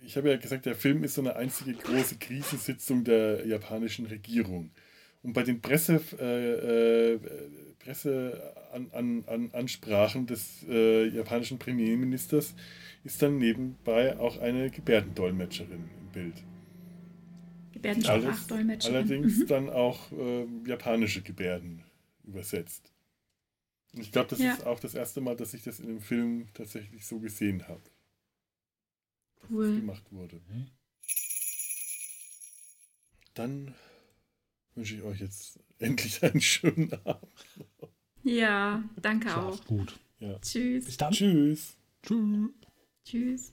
ich 0.04 0.16
habe 0.16 0.30
ja 0.30 0.36
gesagt, 0.36 0.66
der 0.66 0.74
Film 0.74 1.04
ist 1.04 1.14
so 1.14 1.20
eine 1.20 1.36
einzige 1.36 1.72
große 1.74 2.16
Krisensitzung 2.16 3.04
der 3.04 3.46
japanischen 3.46 4.06
Regierung. 4.06 4.70
Und 5.22 5.34
bei 5.34 5.42
den 5.42 5.60
Presse, 5.60 6.00
äh, 6.18 7.14
äh, 7.14 7.20
Presseansprachen 7.80 10.26
des 10.26 10.64
äh, 10.68 11.08
japanischen 11.08 11.58
Premierministers 11.58 12.54
ist 13.04 13.22
dann 13.22 13.38
nebenbei 13.38 14.18
auch 14.18 14.38
eine 14.38 14.70
Gebärdendolmetscherin 14.70 15.88
im 16.00 16.08
Bild. 16.12 16.34
Gebärdensprachdolmetscherin. 17.72 18.96
Allerdings 18.96 19.38
mhm. 19.38 19.46
dann 19.46 19.70
auch 19.70 20.12
äh, 20.12 20.46
japanische 20.66 21.22
Gebärden 21.22 21.82
übersetzt. 22.24 22.92
Und 23.94 24.02
ich 24.02 24.12
glaube, 24.12 24.28
das 24.28 24.38
ja. 24.38 24.52
ist 24.52 24.66
auch 24.66 24.78
das 24.78 24.94
erste 24.94 25.20
Mal, 25.20 25.34
dass 25.36 25.54
ich 25.54 25.64
das 25.64 25.80
in 25.80 25.86
dem 25.86 26.00
Film 26.00 26.48
tatsächlich 26.54 27.04
so 27.06 27.18
gesehen 27.18 27.66
habe. 27.66 27.82
Cool. 29.50 29.64
Dass 29.64 29.72
das 29.72 29.80
gemacht 29.80 30.12
wurde. 30.12 30.36
Mhm. 30.48 30.66
Dann 33.34 33.74
wünsche 34.74 34.96
ich 34.96 35.02
euch 35.02 35.20
jetzt 35.20 35.58
endlich 35.78 36.22
einen 36.22 36.40
schönen 36.40 36.92
Abend. 37.04 37.28
Ja, 38.22 38.82
danke 39.00 39.30
Schlaf 39.30 39.60
auch. 39.60 39.64
gut. 39.64 39.98
Ja. 40.18 40.38
Tschüss. 40.40 40.84
Bis 40.84 40.96
dann. 40.96 41.12
Tschüss. 41.12 41.76
Tschüss. 42.02 42.50
Tschüss. 43.04 43.52